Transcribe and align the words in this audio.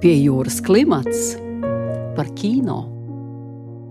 Pie 0.00 0.14
jūras 0.16 0.62
klimats 0.64 1.34
par 2.16 2.30
kino. 2.32 2.78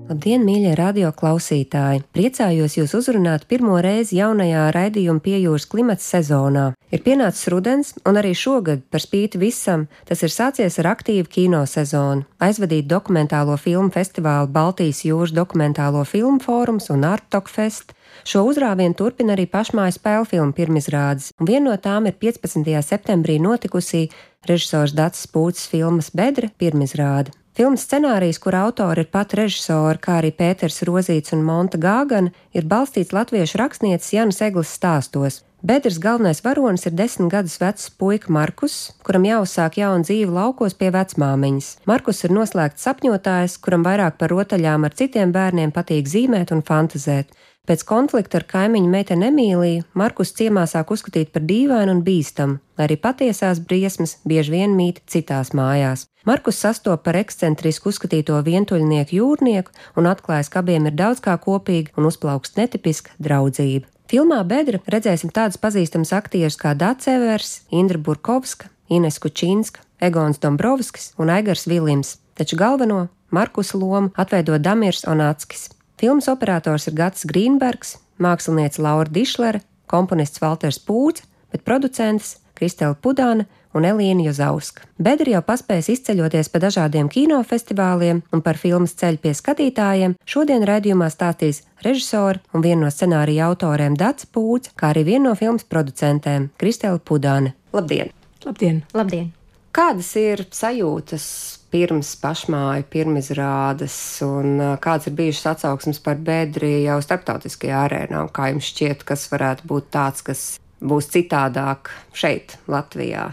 Labdien, 0.09 0.42
mīļie 0.42 0.71
radioklausītāji! 0.74 2.01
Priecājos 2.17 2.79
jūs 2.79 2.95
uzrunāt 2.97 3.43
pirmo 3.45 3.75
reizi 3.85 4.17
jaunajā 4.17 4.64
raidījuma 4.74 5.22
piejūras 5.22 5.67
klimata 5.69 6.01
sezonā. 6.01 6.64
Ir 6.90 7.03
pienācis 7.06 7.51
rudens, 7.53 7.92
un 8.09 8.18
arī 8.18 8.32
šogad, 8.34 8.82
par 8.89 9.05
spīti 9.05 9.37
visam, 9.37 9.85
tas 10.09 10.25
ir 10.25 10.33
sācies 10.33 10.79
ar 10.81 10.89
aktīvu 10.95 11.29
kino 11.29 11.61
sezonu. 11.69 12.25
Aizvadīt 12.41 12.89
dokumentālo 12.89 13.59
filmu 13.61 13.93
festivālu 13.93 14.49
Baltijas 14.49 15.03
jūras 15.05 15.35
dokumentālo 15.37 16.01
filmu 16.09 16.41
fórums 16.41 16.89
un 16.89 17.05
Artok 17.05 17.53
Fest. 17.53 17.93
Šo 18.25 18.41
uzrāvienu 18.49 18.97
turpina 18.97 19.35
arī 19.35 19.45
pašmājas 19.45 19.99
spēļu 19.99 20.25
filmu 20.31 20.57
pirmizrādes, 20.57 21.29
un 21.37 21.47
viena 21.47 21.69
no 21.69 21.77
tām 21.77 22.09
ir 22.09 22.17
15. 22.17 22.65
septembrī 22.81 23.37
notikusi 23.37 24.07
režisors 24.47 24.95
Dats 24.95 25.27
Pūcis 25.27 25.68
filmas 25.71 26.11
Bedre 26.15 26.51
pirmizrāde. 26.59 27.33
Filmas 27.59 27.83
scenārijs, 27.83 28.37
kur 28.39 28.55
autori 28.55 29.04
ir 29.04 29.09
pat 29.11 29.33
režisori, 29.36 30.00
kā 30.00 30.21
arī 30.21 30.29
Pēters 30.31 30.79
Rozīts 30.87 31.33
un 31.36 31.41
Monta 31.43 31.79
Gāgana, 31.81 32.31
ir 32.55 32.64
balstīts 32.64 33.12
latviešu 33.12 33.59
rakstnieces 33.59 34.14
Janas 34.16 34.40
Eglis 34.45 34.72
stāstos. 34.72 35.41
Bedres 35.59 35.98
galvenais 36.00 36.40
varonis 36.40 36.86
ir 36.88 36.94
desmit 36.95 37.34
gadus 37.34 37.58
vecs 37.59 37.90
puika 38.00 38.31
Markus, 38.31 38.94
kuram 39.04 39.26
jāuzsāk 39.28 39.76
jauna 39.81 40.08
dzīve 40.08 40.31
laukos 40.31 40.78
pie 40.80 40.88
vecmāmiņas. 40.95 41.67
Markus 41.90 42.23
ir 42.23 42.31
noslēgts 42.31 42.88
sapņotājs, 42.88 43.58
kuram 43.59 43.84
vairāk 43.84 44.16
par 44.22 44.31
rotaļām 44.31 44.88
ar 44.88 44.95
citiem 44.95 45.36
bērniem 45.36 45.76
patīk 45.76 46.08
zīmēt 46.08 46.56
un 46.56 46.64
fantazēt. 46.64 47.36
Pēc 47.70 47.84
konflikta 47.86 48.40
ar 48.40 48.48
kaimiņu 48.50 48.88
meiteni 48.90 49.28
Emīliju 49.28 49.84
Markus 49.94 50.32
ciemā 50.34 50.64
sāk 50.66 50.90
uzskatīt 50.96 51.30
par 51.30 51.44
dīvainu 51.46 51.94
un 51.94 52.00
bīstamu, 52.02 52.58
lai 52.80 52.88
arī 52.88 52.98
patiesās 52.98 53.62
briesmas 53.62 54.16
bieži 54.26 54.55
vien 54.55 54.73
mīt 54.73 55.04
citās 55.05 55.54
mājās. 55.54 56.08
Markus 56.26 56.58
sastopas 56.64 57.05
par 57.05 57.20
ekscentrisku 57.22 57.94
uzskatīto 57.94 58.42
vientuļnieku 58.50 59.20
jūrnieku 59.20 59.78
un 60.02 60.09
atklājas, 60.09 60.50
ka 60.50 60.64
abiem 60.64 60.90
ir 60.90 60.97
daudz 60.97 61.22
kā 61.22 61.38
kopīga 61.38 61.94
un 61.94 62.09
uzplaukst 62.09 62.58
netipiska 62.58 63.14
draudzība. 63.22 63.86
Filmā 64.09 64.42
Bedra 64.50 64.81
redzēsim 64.90 65.30
tādus 65.30 65.62
pazīstamus 65.62 66.16
aktierus 66.17 66.58
kā 66.58 66.73
Dārts 66.73 67.06
Evers, 67.06 67.59
Indra 67.70 68.02
Burkovska, 68.02 68.73
Ines 68.90 69.22
Kučinska, 69.22 69.86
Egons 70.02 70.42
Dombrovskis 70.42 71.12
un 71.22 71.30
Aigars 71.30 71.70
Vilims, 71.70 72.17
taču 72.34 72.58
galveno 72.58 73.12
Markusa 73.30 73.78
lomu 73.78 74.09
atveido 74.17 74.58
Damirs 74.58 75.06
Onatskis. 75.06 75.70
Filmas 76.00 76.30
operators 76.31 76.86
ir 76.88 76.94
Gats 76.95 77.25
Grīnbergs, 77.28 77.97
mākslinieca 78.23 78.80
Laura 78.80 79.11
Dišlere, 79.11 79.59
komponists 79.92 80.39
Walters 80.39 80.78
Pūts, 80.80 81.25
bet 81.52 81.66
producents 81.67 82.38
Kristēla 82.56 82.95
Pudāna 82.95 83.44
un 83.75 83.83
Elīna 83.83 84.23
Jozauska. 84.30 84.88
Bedri 84.95 85.33
jau 85.36 85.41
paspējas 85.44 85.91
izceļoties 85.91 86.52
pa 86.53 86.64
dažādiem 86.64 87.11
kinofestivāliem 87.11 88.23
un 88.31 88.45
par 88.45 88.56
filmas 88.61 88.95
ceļu 88.95 89.19
pie 89.25 89.36
skatītājiem. 89.36 90.16
Šodien 90.23 90.64
raidījumā 90.72 91.11
stāstīs 91.11 91.66
režisori 91.83 92.39
un 92.56 92.63
viena 92.63 92.86
no 92.86 92.95
scenārija 92.95 93.52
autoriem 93.52 94.00
Dats 94.00 94.23
Pūts, 94.31 94.72
kā 94.80 94.94
arī 94.94 95.03
viena 95.11 95.28
no 95.28 95.36
filmas 95.36 95.67
producentēm 95.67 96.47
Kristēla 96.56 97.03
Pudāne. 97.03 97.58
Labdien! 97.75 98.16
Labdien! 98.47 98.86
Labdien! 98.95 99.34
Kādas 99.75 100.16
ir 100.16 100.47
sajūtas 100.47 101.59
pirms 101.72 102.14
pašmāju, 102.22 102.88
pirmizrādes, 102.94 103.98
un 104.25 104.78
kāds 104.81 105.09
ir 105.09 105.17
bijušas 105.17 105.52
atsauksmes 105.53 106.02
par 106.06 106.22
bedri 106.22 106.80
jau 106.86 107.00
starptautiskajā 107.03 107.84
arēnā, 107.88 108.23
un 108.25 108.31
kā 108.34 108.50
jums 108.53 108.72
šķiet, 108.72 109.06
kas 109.08 109.28
varētu 109.31 109.70
būt 109.70 109.92
tāds, 109.94 110.25
kas 110.25 110.47
būs 110.80 111.12
citādāk 111.14 111.92
šeit, 112.16 112.58
Latvijā? 112.72 113.30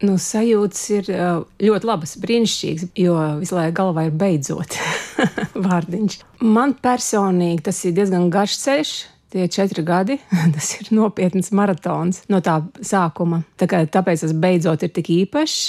Nu, 0.00 0.14
sajūtas 0.16 0.82
ir 0.96 1.08
ļoti 1.60 1.88
labas, 1.88 2.14
brīnišķīgas, 2.22 2.86
jo 2.96 3.16
visu 3.42 3.56
laiku 3.58 3.76
galvā 3.82 4.06
ir 4.08 4.14
beidzot 4.16 4.78
vārdiņš. 5.66 6.20
Man 6.40 6.72
personīgi 6.80 7.66
tas 7.68 7.82
ir 7.84 7.96
diezgan 7.98 8.30
garš 8.32 8.60
ceļš. 8.64 8.98
Tie 9.30 9.44
četri 9.46 9.84
gadi, 9.86 10.16
tas 10.56 10.72
ir 10.74 10.88
nopietns 10.96 11.52
maratons 11.54 12.24
no 12.32 12.40
tā 12.42 12.56
sākuma. 12.82 13.44
Tā 13.60 13.68
kā, 13.70 13.84
tāpēc 13.86 14.24
tas 14.24 14.32
beidzot 14.34 14.82
ir 14.82 14.90
tik 14.96 15.12
īpašs 15.20 15.60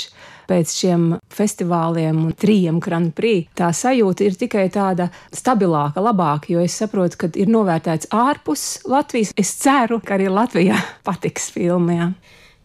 pēc 0.52 0.74
šiem 0.76 1.08
festivāliem 1.32 2.26
un 2.26 2.36
trījiem 2.36 2.82
Grand 2.84 3.14
Prix, 3.16 3.48
tā 3.58 3.72
sajūta 3.76 4.28
ir 4.28 4.38
tikai 4.40 4.68
tāda 4.74 5.08
stabilāka, 5.36 6.04
labāka, 6.04 6.52
jo 6.52 6.64
es 6.64 6.76
saprotu, 6.82 7.24
ka 7.24 7.32
ir 7.40 7.52
novērtēts 7.52 8.12
ārpus 8.16 8.66
Latvijas. 8.92 9.32
Es 9.40 9.56
ceru, 9.62 10.02
ka 10.04 10.18
arī 10.18 10.28
Latvijā 10.32 10.80
patiks 11.08 11.50
filmā. 11.56 12.12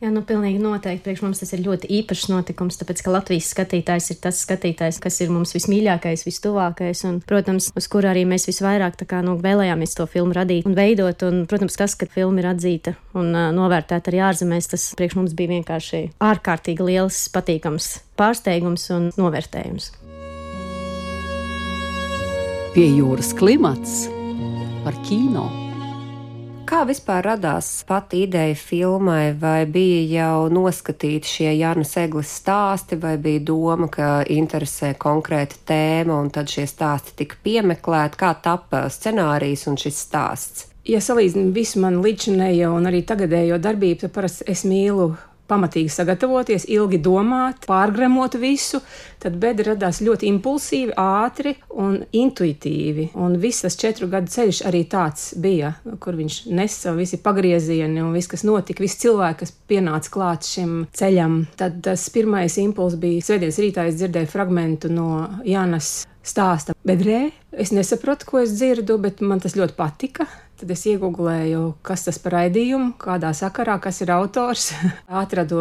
Jā, 0.06 0.12
nu, 0.14 0.20
pilnīgi 0.22 0.60
noteikti. 0.62 1.02
Priekš 1.02 1.22
mums 1.24 1.40
tas 1.42 1.50
ir 1.56 1.64
ļoti 1.64 1.88
īpašs 1.96 2.28
notikums, 2.30 2.76
tāpēc, 2.78 3.00
ka 3.02 3.10
Latvijas 3.10 3.48
skatītājs 3.50 4.12
ir 4.12 4.20
tas 4.22 4.38
skatītājs, 4.44 5.00
kas 5.02 5.16
ir 5.24 5.32
mums 5.34 5.50
vismīļākais, 5.56 6.22
vistuvākais, 6.28 7.02
un, 7.08 7.16
protams, 7.26 7.72
uz 7.74 7.88
kuru 7.90 8.12
arī 8.12 8.22
mēs 8.30 8.46
visvairāk 8.46 9.00
kā, 9.02 9.24
nu, 9.26 9.34
vēlējāmies 9.42 9.98
to 9.98 10.06
filmu 10.06 10.38
radīt 10.38 10.70
un 10.70 10.78
veidot. 10.78 11.26
Un, 11.26 11.42
protams, 11.50 11.74
tas, 11.74 11.98
ka 11.98 12.06
filma 12.06 12.38
ir 12.38 12.50
atzīta 12.52 12.94
un 13.18 13.34
uh, 13.34 13.48
novērtēta 13.58 14.14
arī 14.14 14.22
ārzemēs, 14.28 14.70
tas 14.76 14.86
priekš 14.94 15.18
mums 15.18 15.34
bija 15.34 15.56
vienkārši 15.56 16.04
ārkārtīgi 16.22 16.86
liels, 16.86 17.24
patīkams 17.34 17.90
pārsteigums 18.14 18.86
un 18.94 19.10
novērtējums. 19.18 19.90
Pie 22.78 22.90
jūras 22.94 23.34
klimats 23.34 24.04
par 24.86 25.02
kino. 25.02 25.65
Kā 26.66 26.80
vispār 26.82 27.22
radās 27.22 27.66
pati 27.86 28.24
ideja 28.24 28.56
filmai, 28.58 29.30
vai 29.38 29.68
bija 29.70 30.00
jau 30.10 30.48
noskatīti 30.50 31.30
šie 31.30 31.52
Jānis 31.60 31.92
Eglis 32.02 32.32
stāsti, 32.40 32.98
vai 32.98 33.12
bija 33.22 33.44
doma, 33.52 33.86
ka 33.86 34.08
interesē 34.34 34.90
konkrēta 34.98 35.60
tēma, 35.70 36.16
un 36.24 36.32
tad 36.34 36.50
šie 36.50 36.64
stāsti 36.66 37.14
tika 37.20 37.38
piemeklēti, 37.46 38.18
kā 38.18 38.32
tapa 38.42 38.82
scenārijs 38.90 39.62
un 39.70 39.78
šis 39.78 40.00
stāsts? 40.08 40.66
Ja 40.90 40.98
salīdzinām 40.98 41.54
visu 41.54 41.84
manu 41.86 42.02
līdzinējo 42.02 42.72
un 42.80 42.90
arī 42.90 43.04
tagadējo 43.06 43.60
darbību, 43.62 44.00
tad 44.02 44.16
parasti 44.18 44.50
es 44.50 44.66
mīlu 44.66 45.12
pamatīgi 45.48 45.90
sagatavoties, 45.92 46.66
ilgi 46.72 47.00
domāt, 47.02 47.66
pārgremot 47.68 48.36
visu, 48.40 48.80
tad 49.22 49.38
bedra 49.42 49.72
radās 49.72 50.02
ļoti 50.04 50.28
impulsīvi, 50.30 50.94
ātri 51.00 51.54
un 51.74 51.98
intuitīvi. 52.16 53.10
Un 53.22 53.38
viss 53.42 53.64
tas 53.66 53.78
četru 53.80 54.10
gadu 54.12 54.32
ceļš 54.32 54.62
arī 54.68 54.84
tāds 54.90 55.30
bija, 55.42 55.74
kur 56.02 56.18
viņš 56.18 56.40
nesa 56.56 56.94
visi 56.96 57.20
pagriezieni 57.22 58.02
un 58.04 58.12
viss, 58.16 58.30
kas 58.30 58.46
notika, 58.46 58.84
visi 58.84 59.02
cilvēki, 59.06 59.40
kas 59.44 59.54
pienāca 59.70 60.12
klāt 60.12 60.48
šim 60.48 60.82
ceļam. 60.96 61.40
Tad 61.58 61.80
tas 61.86 62.08
pirmais 62.14 62.58
impulss 62.62 62.98
bija 63.00 63.24
svētdienas 63.24 63.62
rītā, 63.62 63.88
es 63.88 64.00
dzirdēju 64.00 64.32
fragmentu 64.32 64.92
no 64.92 65.10
Jānas 65.46 66.06
stāsta 66.26 66.74
bedrē. 66.86 67.28
Es 67.56 67.72
nesapratu, 67.72 68.26
ko 68.28 68.42
es 68.42 68.56
dzirdu, 68.56 68.98
bet 69.00 69.22
man 69.24 69.40
tas 69.42 69.56
ļoti 69.56 69.76
patika. 69.78 70.26
Tad 70.56 70.70
es 70.72 70.86
iegūlēju, 70.88 71.62
kas 71.84 72.06
tas 72.06 72.18
par 72.22 72.38
raidījumu, 72.38 72.94
kādā 73.00 73.34
sakarā, 73.36 73.76
kas 73.82 74.00
ir 74.00 74.14
autors. 74.14 74.70
Atradu 75.22 75.58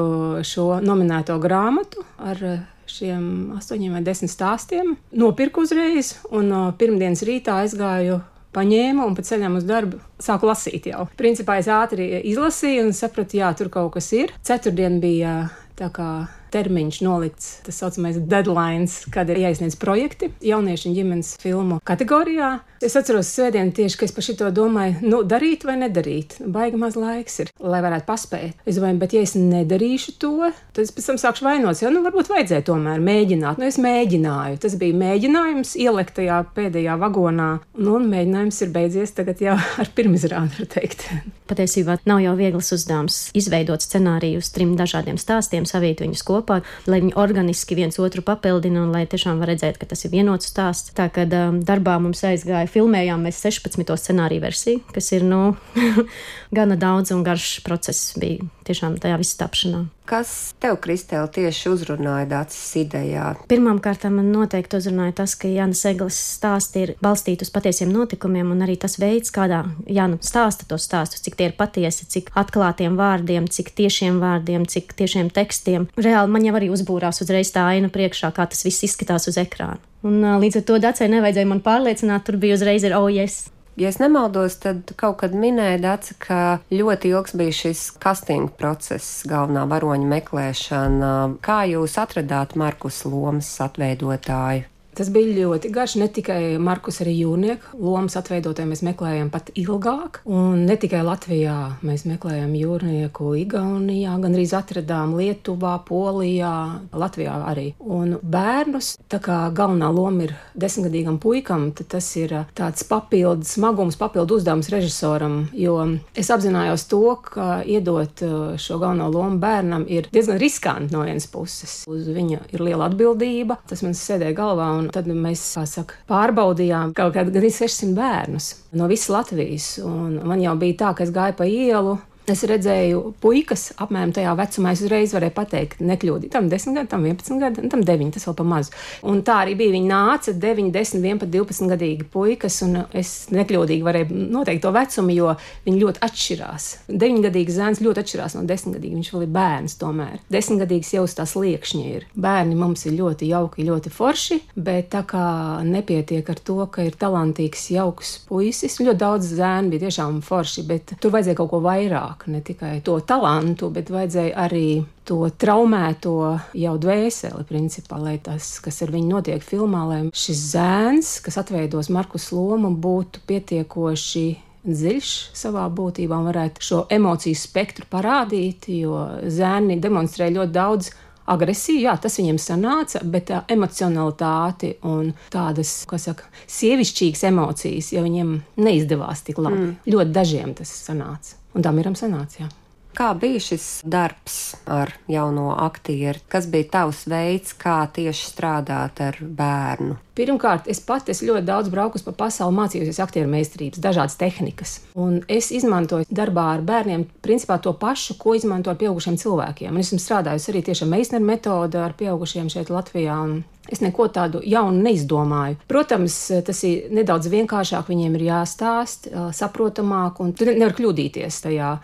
šo 0.47 0.77
nominēto 0.83 1.35
grāmatu 1.43 2.05
ar 2.15 2.39
šiem 2.87 3.57
astoņiem 3.57 3.97
vai 3.97 4.03
desmit 4.05 4.31
stāstiem. 4.31 4.95
Nopirku 5.17 5.65
uzreiz, 5.65 6.15
un 6.31 6.53
pirmdienas 6.79 7.25
rītā 7.27 7.59
aizgāju 7.65 8.21
paņēmu 8.55 9.03
un 9.09 9.17
pa 9.17 9.25
ceļam 9.25 9.59
uz 9.59 9.67
darbu 9.67 9.99
sāku 10.21 10.47
lasīt 10.47 10.87
jau. 10.91 11.09
Principā 11.19 11.59
es 11.59 11.69
ātri 11.71 12.07
izlasīju 12.31 12.87
un 12.87 12.95
sapratu, 12.95 13.41
jā, 13.41 13.51
tur 13.57 13.71
kaut 13.73 13.97
kas 13.97 14.11
ir. 14.15 14.31
Ceturtdien 14.45 15.01
bija 15.03 15.41
tā 15.75 15.89
kā 15.91 16.09
termiņš 16.55 17.01
nolikts, 17.03 17.47
tas 17.65 17.81
saucamais 17.81 18.15
deadline, 18.31 18.87
kad 19.11 19.27
ir 19.31 19.41
jāizsniedz 19.43 19.75
projekti 19.79 20.31
jauniešu 20.45 20.87
un 20.87 20.95
ģimenes 20.95 21.33
filmu 21.41 21.81
kategorijā. 21.83 22.53
Es 22.85 22.93
atceros 22.93 23.31
svētdienu 23.33 23.73
tieši, 23.73 23.97
ka 23.97 24.05
es 24.05 24.11
par 24.13 24.21
šito 24.21 24.47
domāju, 24.53 24.99
nu, 25.09 25.23
darīt 25.25 25.63
vai 25.65 25.73
nedarīt. 25.81 26.35
Baigi 26.53 26.77
maz 26.77 26.93
laiks 26.99 27.39
ir, 27.41 27.49
lai 27.57 27.79
varētu 27.81 28.05
paspēt. 28.05 28.59
Es 28.61 28.77
domāju, 28.77 28.99
bet 29.01 29.15
ja 29.15 29.23
es 29.25 29.33
nedarīšu 29.39 30.13
to, 30.21 30.51
tad 30.75 30.83
es 30.83 30.93
pēc 30.93 31.07
tam 31.09 31.17
sākšu 31.17 31.47
vainot, 31.47 31.81
jo, 31.81 31.89
nu, 31.89 32.03
varbūt 32.05 32.29
vajadzēja 32.29 32.67
tomēr 32.67 33.01
mēģināt. 33.01 33.57
Nu, 33.57 33.65
es 33.65 33.79
mēģināju. 33.81 34.59
Tas 34.61 34.75
bija 34.77 34.99
mēģinājums 35.01 35.73
ielikt 35.81 36.13
tajā 36.19 36.43
pēdējā 36.53 36.99
vagonā, 37.01 37.47
nu, 37.79 37.95
un 37.97 38.05
mēģinājums 38.11 38.61
ir 38.67 38.75
beidzies 38.77 39.15
tagad 39.17 39.41
jau 39.41 39.57
ar 39.81 39.89
pirmizrādi, 39.97 40.53
var 40.59 40.69
teikt. 40.77 41.07
Patiesībā 41.49 41.97
nav 42.09 42.21
jau 42.21 42.35
viegls 42.37 42.71
uzdevums 42.73 43.17
izveidot 43.37 43.81
scenāriju 43.81 44.39
uz 44.41 44.51
trim 44.53 44.77
dažādiem 44.77 45.17
stāstiem, 45.21 45.65
savīt 45.69 46.05
viņus 46.05 46.25
kopā, 46.25 46.61
lai 46.89 47.01
viņi 47.01 47.17
organiski 47.21 47.77
viens 47.77 47.97
otru 48.01 48.21
papildina 48.25 48.81
un 48.81 48.93
lai 48.93 49.03
tiešām 49.09 49.41
var 49.41 49.53
redzēt, 49.53 49.81
ka 49.81 49.89
tas 49.89 50.05
ir 50.05 50.13
vienots 50.13 50.49
stāsts. 50.53 50.93
Tā 50.97 51.09
kā 51.13 51.25
um, 51.25 51.59
darbā 51.65 51.99
mums 52.01 52.23
aizgāja 52.25 52.69
filmējām 52.75 53.25
mēs 53.25 53.39
16. 53.45 53.95
scenāriju 54.01 54.43
versiju, 54.43 54.83
kas 54.95 55.11
ir 55.15 55.25
nu, 55.27 55.55
gana 56.57 56.77
daudz 56.79 57.15
un 57.15 57.23
garš 57.25 57.59
process 57.65 58.13
bija 58.19 58.43
tiešām 58.65 58.97
tajā 59.01 59.19
viss 59.21 59.37
tapšanā. 59.39 59.85
Kas 60.05 60.53
tev, 60.61 60.77
Kristēl, 60.83 61.25
tieši 61.33 61.69
uzrunāja 61.71 62.27
Dācis 62.29 62.75
idejā? 62.77 63.31
Pirmkārt, 63.49 64.05
man 64.13 64.27
noteikti 64.33 64.77
uzrunāja 64.77 65.15
tas, 65.21 65.33
ka 65.39 65.49
Jānis 65.49 65.81
Eglis 65.89 66.19
stāsti 66.35 66.83
ir 66.83 66.93
balstīti 67.01 67.45
uz 67.45 67.49
patiesiem 67.53 67.89
notikumiem, 67.93 68.51
un 68.53 68.61
arī 68.65 68.77
tas 68.81 68.99
veids, 69.01 69.33
kādā 69.33 69.63
Jānis 69.89 70.29
stāsta 70.29 70.67
tos 70.69 70.85
stāstus, 70.85 71.23
cik 71.25 71.39
tie 71.39 71.49
ir 71.49 71.57
patiesi, 71.57 72.05
cik 72.09 72.29
atklātiem 72.37 72.97
vārdiem, 72.99 73.49
cik 73.49 73.73
tiešiem 73.81 74.21
vārdiem, 74.21 74.69
cik 74.69 74.93
tiešiem 74.97 75.33
tekstiem. 75.33 75.89
Reāli 75.97 76.33
man 76.37 76.45
jau 76.45 76.53
arī 76.59 76.69
uzbūrās 76.73 77.25
uzreiz 77.25 77.53
tā 77.55 77.65
aina 77.73 77.89
priekšā, 77.89 78.29
kā 78.35 78.45
tas 78.49 78.65
viss 78.67 78.85
izskatās 78.85 79.25
uz 79.31 79.41
ekrāna. 79.41 79.81
Un 80.05 80.21
līdz 80.21 80.59
ar 80.61 80.65
to 80.67 80.79
Dacei 80.81 81.09
nevajadzēja 81.09 81.49
man 81.49 81.61
pārliecināt, 81.65 82.27
tur 82.27 82.37
bija 82.41 82.59
uzreiz 82.59 82.85
ir 82.85 82.93
oh, 82.97 83.09
yes. 83.09 83.47
Ja 83.75 83.89
es 83.91 83.97
nemaldos, 83.99 84.55
tad 84.63 84.93
kaut 84.95 85.17
kad 85.19 85.33
minēja 85.35 85.81
Dāca, 85.83 86.13
ka 86.21 86.37
ļoti 86.71 87.09
ilgs 87.11 87.33
bija 87.35 87.55
šis 87.57 87.81
casting 87.99 88.53
process, 88.55 89.25
galvenā 89.27 89.65
varoņa 89.67 90.07
meklēšana. 90.13 91.11
Kā 91.43 91.57
jūs 91.67 91.97
atradāt 91.99 92.55
Markus 92.55 93.01
Lomas 93.03 93.49
atveidotāju? 93.65 94.69
Tas 94.95 95.09
bija 95.11 95.33
ļoti 95.35 95.69
garš. 95.75 95.97
Ne 95.99 96.07
tikai 96.11 96.55
Markus, 96.61 97.01
arī 97.03 97.17
jūrnieku 97.17 97.79
lomas 97.83 98.15
atveidotāju 98.19 98.69
mēs 98.69 98.83
meklējām 98.85 99.31
pat 99.33 99.51
ilgāk. 99.59 100.21
Un 100.23 100.65
ne 100.69 100.77
tikai 100.79 101.01
Latvijā, 101.05 101.55
mēs 101.85 102.05
meklējām 102.07 102.53
jūrnieku 102.55 103.33
Igaunijā, 103.41 104.15
gan 104.23 104.37
arī 104.37 104.45
atradām 104.55 105.15
Lietuvā, 105.19 105.75
Polijā, 105.87 106.53
Latvijā 106.95 107.35
arī. 107.49 107.67
Un 107.79 108.15
bērnus, 108.21 108.93
tā 109.11 109.19
kā 109.23 109.41
galvenā 109.55 109.89
loma 109.91 110.29
ir 110.29 110.35
desmitgadīgam 110.55 111.19
puikam, 111.19 111.67
tas 111.75 112.07
ir 112.19 112.31
tāds 112.55 112.87
papildus 112.87 113.55
smagums, 113.57 113.99
papildu 113.99 114.39
uzdevums 114.39 114.71
režisoram. 114.71 115.41
Jo 115.55 115.77
es 116.15 116.31
apzinājos 116.31 116.87
to, 116.91 117.03
ka 117.27 117.59
iedot 117.67 118.23
šo 118.61 118.79
galveno 118.81 119.09
lomu 119.11 119.39
bērnam 119.43 119.85
ir 119.91 120.07
diezgan 120.13 120.39
riskanti 120.41 120.95
no 120.95 121.03
vienas 121.03 121.27
puses. 121.31 121.81
Uz 121.89 122.07
viņa 122.07 122.45
ir 122.55 122.63
liela 122.63 122.89
atbildība. 122.89 123.59
Tas 123.67 123.83
man 123.85 123.95
sēdēja 123.97 124.37
galvā. 124.37 124.71
Un 124.85 124.91
tad 124.93 125.07
mēs 125.09 125.41
saka, 125.57 125.97
pārbaudījām 126.09 126.93
kaut 126.97 127.15
kādā 127.15 127.31
gandrīz 127.31 127.57
600 127.63 127.95
bērnus 127.97 128.49
no 128.77 128.89
visas 128.91 129.09
Latvijas. 129.13 129.69
Un 129.81 130.19
man 130.27 130.43
jau 130.43 130.53
bija 130.61 130.81
tā, 130.83 130.91
ka 130.97 131.05
es 131.07 131.13
gāju 131.15 131.37
pa 131.39 131.47
ielu 131.49 131.97
Es 132.25 132.41
redzēju, 132.49 133.01
puikas 133.21 133.67
apmēram 133.77 134.09
tajā 134.15 134.31
vecumā. 134.39 134.71
Es 134.73 134.81
uzreiz 134.81 135.11
varēju 135.13 135.33
pateikt, 135.35 135.81
nekļūdīt. 135.85 136.31
Tam 136.33 136.47
10 136.49 136.73
gadi, 136.73 136.89
tam 136.89 137.03
11 137.05 137.41
gadi, 137.43 137.65
tam 137.69 137.83
9, 137.85 138.13
tas 138.15 138.25
vēl 138.25 138.35
pa 138.39 138.45
mazu. 138.49 138.73
Un 139.05 139.21
tā 139.25 139.35
arī 139.43 139.53
bija. 139.59 139.73
Viņi 139.75 139.89
nāca 139.91 140.33
9, 140.33 140.71
10, 140.73 141.03
11, 141.05 141.29
12 141.29 141.69
gadīgi 141.69 142.07
puikas, 142.09 142.57
un 142.65 142.79
es 142.97 143.11
nekļūdīgi 143.35 143.85
varēju 143.85 144.17
noteikt 144.33 144.63
to 144.65 144.71
vecumu, 144.73 145.13
jo 145.13 145.35
viņi 145.67 145.81
ļoti 145.83 146.01
atšķirās. 146.07 146.69
9 146.89 147.21
gadīgs 147.27 147.59
zēns 147.59 147.83
ļoti 147.85 148.01
atšķirās 148.01 148.37
no 148.39 148.45
10 148.49 148.77
gadīga. 148.79 148.97
Viņš 148.97 149.13
vēl 149.13 149.27
ir 149.27 149.33
bērns 149.37 149.77
tomēr. 149.83 150.17
10 150.33 150.63
gadīgs 150.63 150.93
jau 150.95 151.05
uz 151.05 151.13
tās 151.19 151.35
liekšņa 151.37 151.85
ir. 151.91 152.09
Bērni 152.17 152.57
mums 152.57 152.87
ir 152.89 152.97
ļoti 152.97 153.29
jauki, 153.29 153.67
ļoti 153.69 153.93
forši, 153.93 154.39
bet 154.57 154.89
tā 154.97 155.03
kā 155.05 155.27
nepietiek 155.67 156.33
ar 156.33 156.41
to, 156.41 156.57
ka 156.73 156.89
ir 156.89 156.97
talantīgs, 156.97 157.69
jauks 157.75 158.17
puisis, 158.25 158.81
ļoti 158.81 159.01
daudz 159.05 159.33
zēnu 159.37 159.75
bija 159.75 159.85
tiešām 159.85 160.23
forši, 160.25 160.65
bet 160.65 160.97
tur 160.97 161.13
vajadzēja 161.13 161.37
kaut 161.43 161.53
ko 161.53 161.61
vairāk 161.65 162.14
vairāk, 162.15 162.27
ne 162.27 162.41
tikai 162.41 162.81
to 162.83 162.99
talantu, 162.99 163.69
bet 163.69 163.89
vajadzēja 163.89 164.35
arī 164.35 164.85
to 165.05 165.29
traumēto 165.29 166.39
jau 166.53 166.77
dvēseli, 166.77 167.45
principā, 167.47 167.99
lai 167.99 168.17
tas, 168.17 168.59
kas 168.59 168.81
ar 168.81 168.91
viņu 168.91 169.09
notiek 169.09 169.41
filmā, 169.41 169.85
lai 169.87 170.09
šis 170.13 170.55
zēns, 170.55 171.21
kas 171.21 171.37
atveidos 171.37 171.89
Markus 171.89 172.31
lomu, 172.31 172.75
būtu 172.75 173.21
pietiekoši 173.27 174.41
dziļš 174.65 175.31
savā 175.33 175.69
būtībā 175.69 176.17
un 176.17 176.29
varētu 176.31 176.61
šo 176.61 176.85
emociju 176.89 177.35
spektru 177.35 177.85
parādīt, 177.89 178.67
jo 178.67 179.21
zēni 179.27 179.79
demonstrē 179.79 180.31
ļoti 180.31 180.51
daudz 180.51 180.91
agresiju, 181.25 181.85
jā, 181.85 181.95
tas 181.97 182.17
viņiem 182.19 182.37
sanāca, 182.37 183.01
bet 183.03 183.29
tā 183.29 183.43
emocionalitāti 183.49 184.75
un 184.85 185.13
tādas, 185.33 185.85
kā 185.89 185.97
saka, 186.01 186.25
sievišķīgas 186.49 187.25
emocijas, 187.29 187.93
ja 187.93 188.03
viņiem 188.05 188.37
neizdevās 188.57 189.25
tik 189.25 189.41
labi. 189.41 189.57
Mm. 189.61 189.73
Ļoti 189.89 190.13
dažiem 190.13 190.53
tas 190.57 190.73
sanāca. 190.85 191.44
Un 191.55 191.63
Damiram 191.63 191.95
sanāca. 191.95 192.43
Jā. 192.43 192.51
Kā 192.95 193.09
bija 193.19 193.41
šis 193.43 193.81
darbs 193.83 194.55
ar 194.71 194.93
jauno 195.11 195.49
aktieru? 195.59 196.21
Kas 196.31 196.45
bija 196.47 196.69
tavs 196.77 197.01
veids, 197.11 197.51
kā 197.59 197.81
tieši 197.91 198.29
strādāt 198.29 199.01
ar 199.03 199.17
bērnu? 199.19 199.97
Pirmkārt, 200.15 200.69
es 200.71 200.79
pati 200.79 201.11
esmu 201.11 201.33
ļoti 201.33 201.43
daudz 201.49 201.71
braukus 201.73 202.05
pa 202.05 202.13
pasauli, 202.15 202.55
mācījusies 202.55 203.01
aktieru 203.03 203.27
meistarības, 203.33 203.81
dažādas 203.83 204.15
tehnikas. 204.15 204.77
Un 204.95 205.17
es 205.27 205.51
izmantoju 205.51 206.07
darbā 206.07 206.45
ar 206.53 206.63
bērniem 206.63 207.03
principā 207.25 207.59
to 207.59 207.75
pašu, 207.75 208.15
ko 208.21 208.37
izmanto 208.39 208.71
ar 208.71 208.79
pieaugušiem 208.79 209.19
cilvēkiem. 209.19 209.75
Un 209.75 209.83
esmu 209.83 209.99
strādājusi 209.99 210.53
arī 210.53 210.63
tieši 210.69 210.87
ar 210.87 210.93
meisneru 210.95 211.27
metodu 211.27 211.83
ar 211.83 211.99
pieaugušiem 211.99 212.47
šeit 212.53 212.71
Latvijā. 212.71 213.19
Es 213.67 213.83
neko 213.83 214.07
tādu 214.13 214.39
jaunu 214.45 214.87
neizdomāju. 214.87 215.59
Protams, 215.67 216.15
tas 216.47 216.63
ir 216.63 216.87
nedaudz 216.95 217.27
vienkāršāk, 217.33 217.91
viņiem 217.91 218.15
ir 218.15 218.27
jāstāst, 218.31 219.11
saprotamāk, 219.35 220.23
un 220.23 220.35
tu 220.37 220.47
nevari 220.47 220.79
kļūdīties 220.79 221.43
tajā 221.49 221.77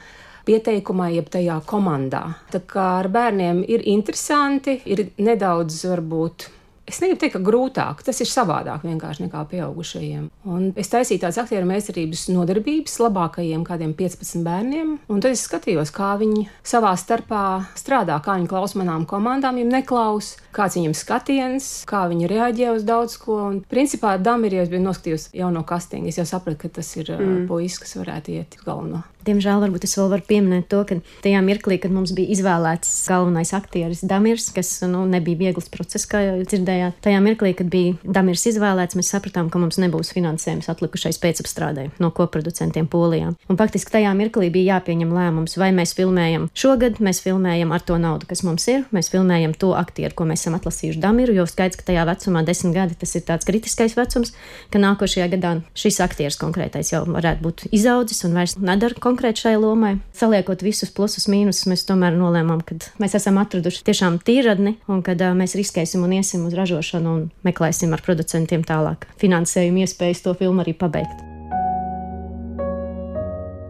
pieteikumā, 0.47 1.09
jeb 1.15 1.29
tajā 1.33 1.59
komandā. 1.67 2.23
Tā 2.53 2.63
kā 2.67 2.87
ar 3.01 3.11
bērniem 3.11 3.63
ir 3.67 3.85
interesanti, 3.89 4.79
ir 4.85 5.09
nedaudz 5.21 5.83
varbūt 5.89 6.49
Es 6.89 6.97
negribu 6.99 7.21
teikt, 7.21 7.35
ka 7.35 7.41
grūtāk, 7.45 8.01
tas 8.03 8.17
ir 8.23 8.27
savādāk 8.27 8.81
vienkārši 8.83 9.27
nekā 9.27 9.43
pieaugušajiem. 9.51 10.25
Un 10.49 10.71
es 10.79 10.89
taisīju 10.91 11.21
tādas 11.21 11.37
aktieru 11.43 11.69
meistarības 11.69 12.25
nodarbības 12.33 12.97
labākajiem 13.03 13.63
kādiem 13.67 13.93
15 13.97 14.41
bērniem, 14.45 14.95
un 15.05 15.21
tad 15.23 15.35
es 15.35 15.45
skatījos, 15.45 15.93
kā 15.95 16.15
viņi 16.19 16.47
savā 16.67 16.95
starpā 16.99 17.43
strādā, 17.79 18.17
kā 18.25 18.39
viņi 18.39 18.49
klaus 18.51 18.75
manām 18.79 19.05
komandām, 19.09 19.61
ja 19.61 19.67
neklaus, 19.69 20.33
kāds 20.55 20.79
viņiem 20.79 20.97
skatiens, 20.97 21.69
kā 21.89 22.07
viņi 22.11 22.29
reaģē 22.31 22.73
uz 22.75 22.85
daudz 22.87 23.15
ko. 23.21 23.37
Un, 23.51 23.61
principā, 23.71 24.17
Damirijos 24.21 24.73
bija 24.73 24.83
noskatījusi 24.83 25.37
jau 25.37 25.53
no 25.53 25.63
kastinga. 25.67 26.11
Es 26.11 26.19
jau 26.19 26.27
sapratu, 26.27 26.63
ka 26.65 26.75
tas 26.81 26.91
ir 26.97 27.13
mm. 27.13 27.45
puisis, 27.51 27.79
kas 27.85 27.97
varētu 28.01 28.39
iet 28.39 28.59
galveno. 28.65 29.05
Diemžēl 29.21 29.61
varbūt 29.61 29.85
es 29.85 29.93
vēl 29.99 30.09
varu 30.15 30.25
pieminēt 30.25 30.67
to, 30.71 30.79
ka 30.89 30.97
tajā 31.21 31.41
mirklī, 31.45 31.77
kad 31.81 31.93
mums 31.93 32.13
bija 32.17 32.33
izvēlēts 32.33 32.89
galvenais 33.09 33.53
aktieris 33.53 34.01
Damirs, 34.09 34.47
kas 34.55 34.79
nu, 34.89 35.03
nebija 35.09 35.37
viegls 35.43 35.69
process, 35.73 36.07
kā 36.09 36.23
jau 36.25 36.39
dzirdējāt, 36.41 36.70
tajā 37.03 37.19
mirklī, 37.23 37.53
kad 37.57 37.69
bija 37.71 37.95
Damirs 38.03 38.45
izvēlēts, 38.51 38.97
mēs 38.99 39.11
sapratām, 39.13 39.49
ka 39.51 39.61
mums 39.61 39.79
nebūs 39.81 40.13
finansējums 40.15 40.69
atlikušais 40.71 41.19
pēcapstrādē 41.21 41.87
no 42.01 42.11
koproducentiem 42.15 42.89
Polijā. 42.91 43.33
Un 43.49 43.59
faktiski 43.59 43.93
tajā 43.93 44.13
mirklī 44.17 44.51
bija 44.53 44.77
jāpieņem 44.77 45.13
lēmums, 45.15 45.57
vai 45.59 45.71
mēs 45.75 45.95
filmējam 45.97 46.49
šogad, 46.57 47.01
mēs 47.03 47.21
filmējam 47.25 47.73
ar 47.75 47.85
to 47.85 47.97
naudu, 48.01 48.27
kas 48.29 48.43
mums 48.47 48.67
ir, 48.71 48.85
mēs 48.95 49.11
filmējam 49.13 49.55
to 49.57 49.73
aktieru, 49.77 50.15
ko 50.15 50.27
mēs 50.29 50.45
esam 50.45 50.57
atlasījuši 50.59 51.01
Damiru, 51.01 51.35
jo 51.35 51.47
skaidrs, 51.49 51.79
ka 51.79 51.87
tajā 51.91 52.05
vecumā, 52.09 52.43
desmit 52.47 52.75
gadi, 52.75 52.97
tas 53.01 53.15
ir 53.17 53.25
tāds 53.27 53.47
kritiskais 53.47 53.95
vecums, 53.97 54.33
ka 54.73 54.81
nākošajā 54.81 55.27
gadā 55.35 55.53
šis 55.77 56.01
aktieris 56.03 56.39
konkrētais 56.41 56.93
jau 56.93 57.03
varētu 57.07 57.45
būt 57.45 57.65
izaudzis 57.71 58.25
un 58.27 58.37
vairs 58.37 58.57
nedara 58.61 58.97
konkrēti 59.01 59.45
šai 59.45 59.55
lomai. 59.61 59.95
Saliekot 60.17 60.63
visus 60.65 60.91
plusus, 60.93 61.27
mīnusus, 61.31 61.67
mēs 61.71 61.85
tomēr 61.87 62.15
nolēmām, 62.17 62.63
ka 62.65 62.77
mēs 63.01 63.15
esam 63.17 63.39
atraduši 63.41 63.83
tiešām 63.87 64.19
tīradni 64.25 64.75
un 64.91 65.03
kad 65.05 65.21
uh, 65.21 65.35
mēs 65.37 65.55
riskēsim 65.59 66.03
un 66.05 66.15
iesim 66.17 66.45
uz 66.47 66.55
ražošanu 66.61 67.15
un 67.17 67.27
meklēsim 67.47 67.91
ar 67.95 68.03
producentiem 68.05 68.63
tālāk 68.67 69.09
finansējumu 69.21 69.83
iespējas 69.83 70.23
to 70.25 70.35
filmu 70.37 70.63
arī 70.63 70.77
pabeigt. 70.77 71.27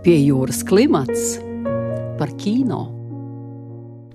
Pie 0.06 0.18
jūras 0.18 0.64
klimats 0.68 1.38
par 2.20 2.34
kino. 2.38 2.84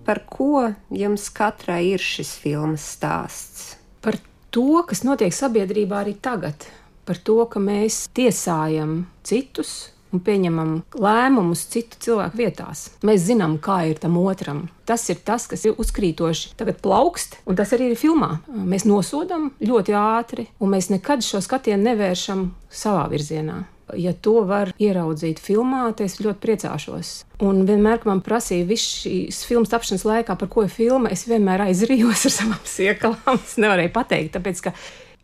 Par 0.06 0.22
ko 0.30 0.68
jums 0.94 1.26
katrai 1.34 1.96
ir 1.96 2.02
šis 2.02 2.36
filmas 2.38 2.84
stāsts? 2.94 3.74
Par 4.02 4.18
to, 4.54 4.84
kas 4.86 5.02
notiek 5.06 5.34
sabiedrībā 5.34 6.04
arī 6.04 6.14
tagad, 6.22 6.68
par 7.06 7.18
to, 7.18 7.40
ka 7.50 7.62
mēs 7.62 8.04
tiesājam 8.14 9.00
citus, 9.26 9.90
un 10.16 10.22
pieņemam 10.24 10.72
lēmumus 10.96 11.66
citu 11.72 12.00
cilvēku 12.06 12.40
vietās. 12.40 12.88
Mēs 13.06 13.28
zinām, 13.28 13.58
kā 13.62 13.82
ir 13.90 14.00
tam 14.02 14.18
otram. 14.22 14.66
Tas 14.86 15.04
ir 15.10 15.20
tas, 15.26 15.48
kas 15.50 15.64
ir 15.66 15.78
uzkrītoši 15.82 16.54
tagad 16.58 16.80
plaukst, 16.82 17.40
un 17.46 17.58
tas 17.58 17.72
arī 17.76 17.92
ir 17.92 18.00
filmā. 18.00 18.38
Mēs 18.48 18.86
nosodam 18.88 19.50
ļoti 19.60 19.96
ātri, 19.98 20.48
un 20.62 20.76
mēs 20.76 20.92
nekad 20.94 21.24
šo 21.26 21.42
skatienu 21.44 21.90
nevēršam 21.90 22.50
savā 22.70 23.08
virzienā. 23.12 23.64
Ja 23.94 24.10
to 24.18 24.40
var 24.42 24.72
ieraudzīt 24.82 25.38
filmā, 25.38 25.84
tad 25.94 26.08
es 26.08 26.18
ļoti 26.18 26.42
priecāšos. 26.42 27.10
Un 27.46 27.62
vienmēr, 27.68 28.00
kad 28.02 28.10
man 28.10 28.22
prasīja 28.24 28.66
visu 28.66 29.04
šīs 29.04 29.44
filmas 29.46 29.70
tapšanas 29.70 30.02
laikā, 30.08 30.34
par 30.40 30.50
ko 30.50 30.64
ir 30.66 30.72
filma, 30.74 31.12
es 31.14 31.22
vienmēr 31.30 31.68
aizrījos 31.68 32.26
ar 32.26 32.34
savām 32.34 32.64
siekalām. 32.76 33.38
Es 33.38 33.54
nevarēju 33.62 33.92
pateikt, 33.94 34.34
tāpēc 34.38 34.64
ka 34.66 34.74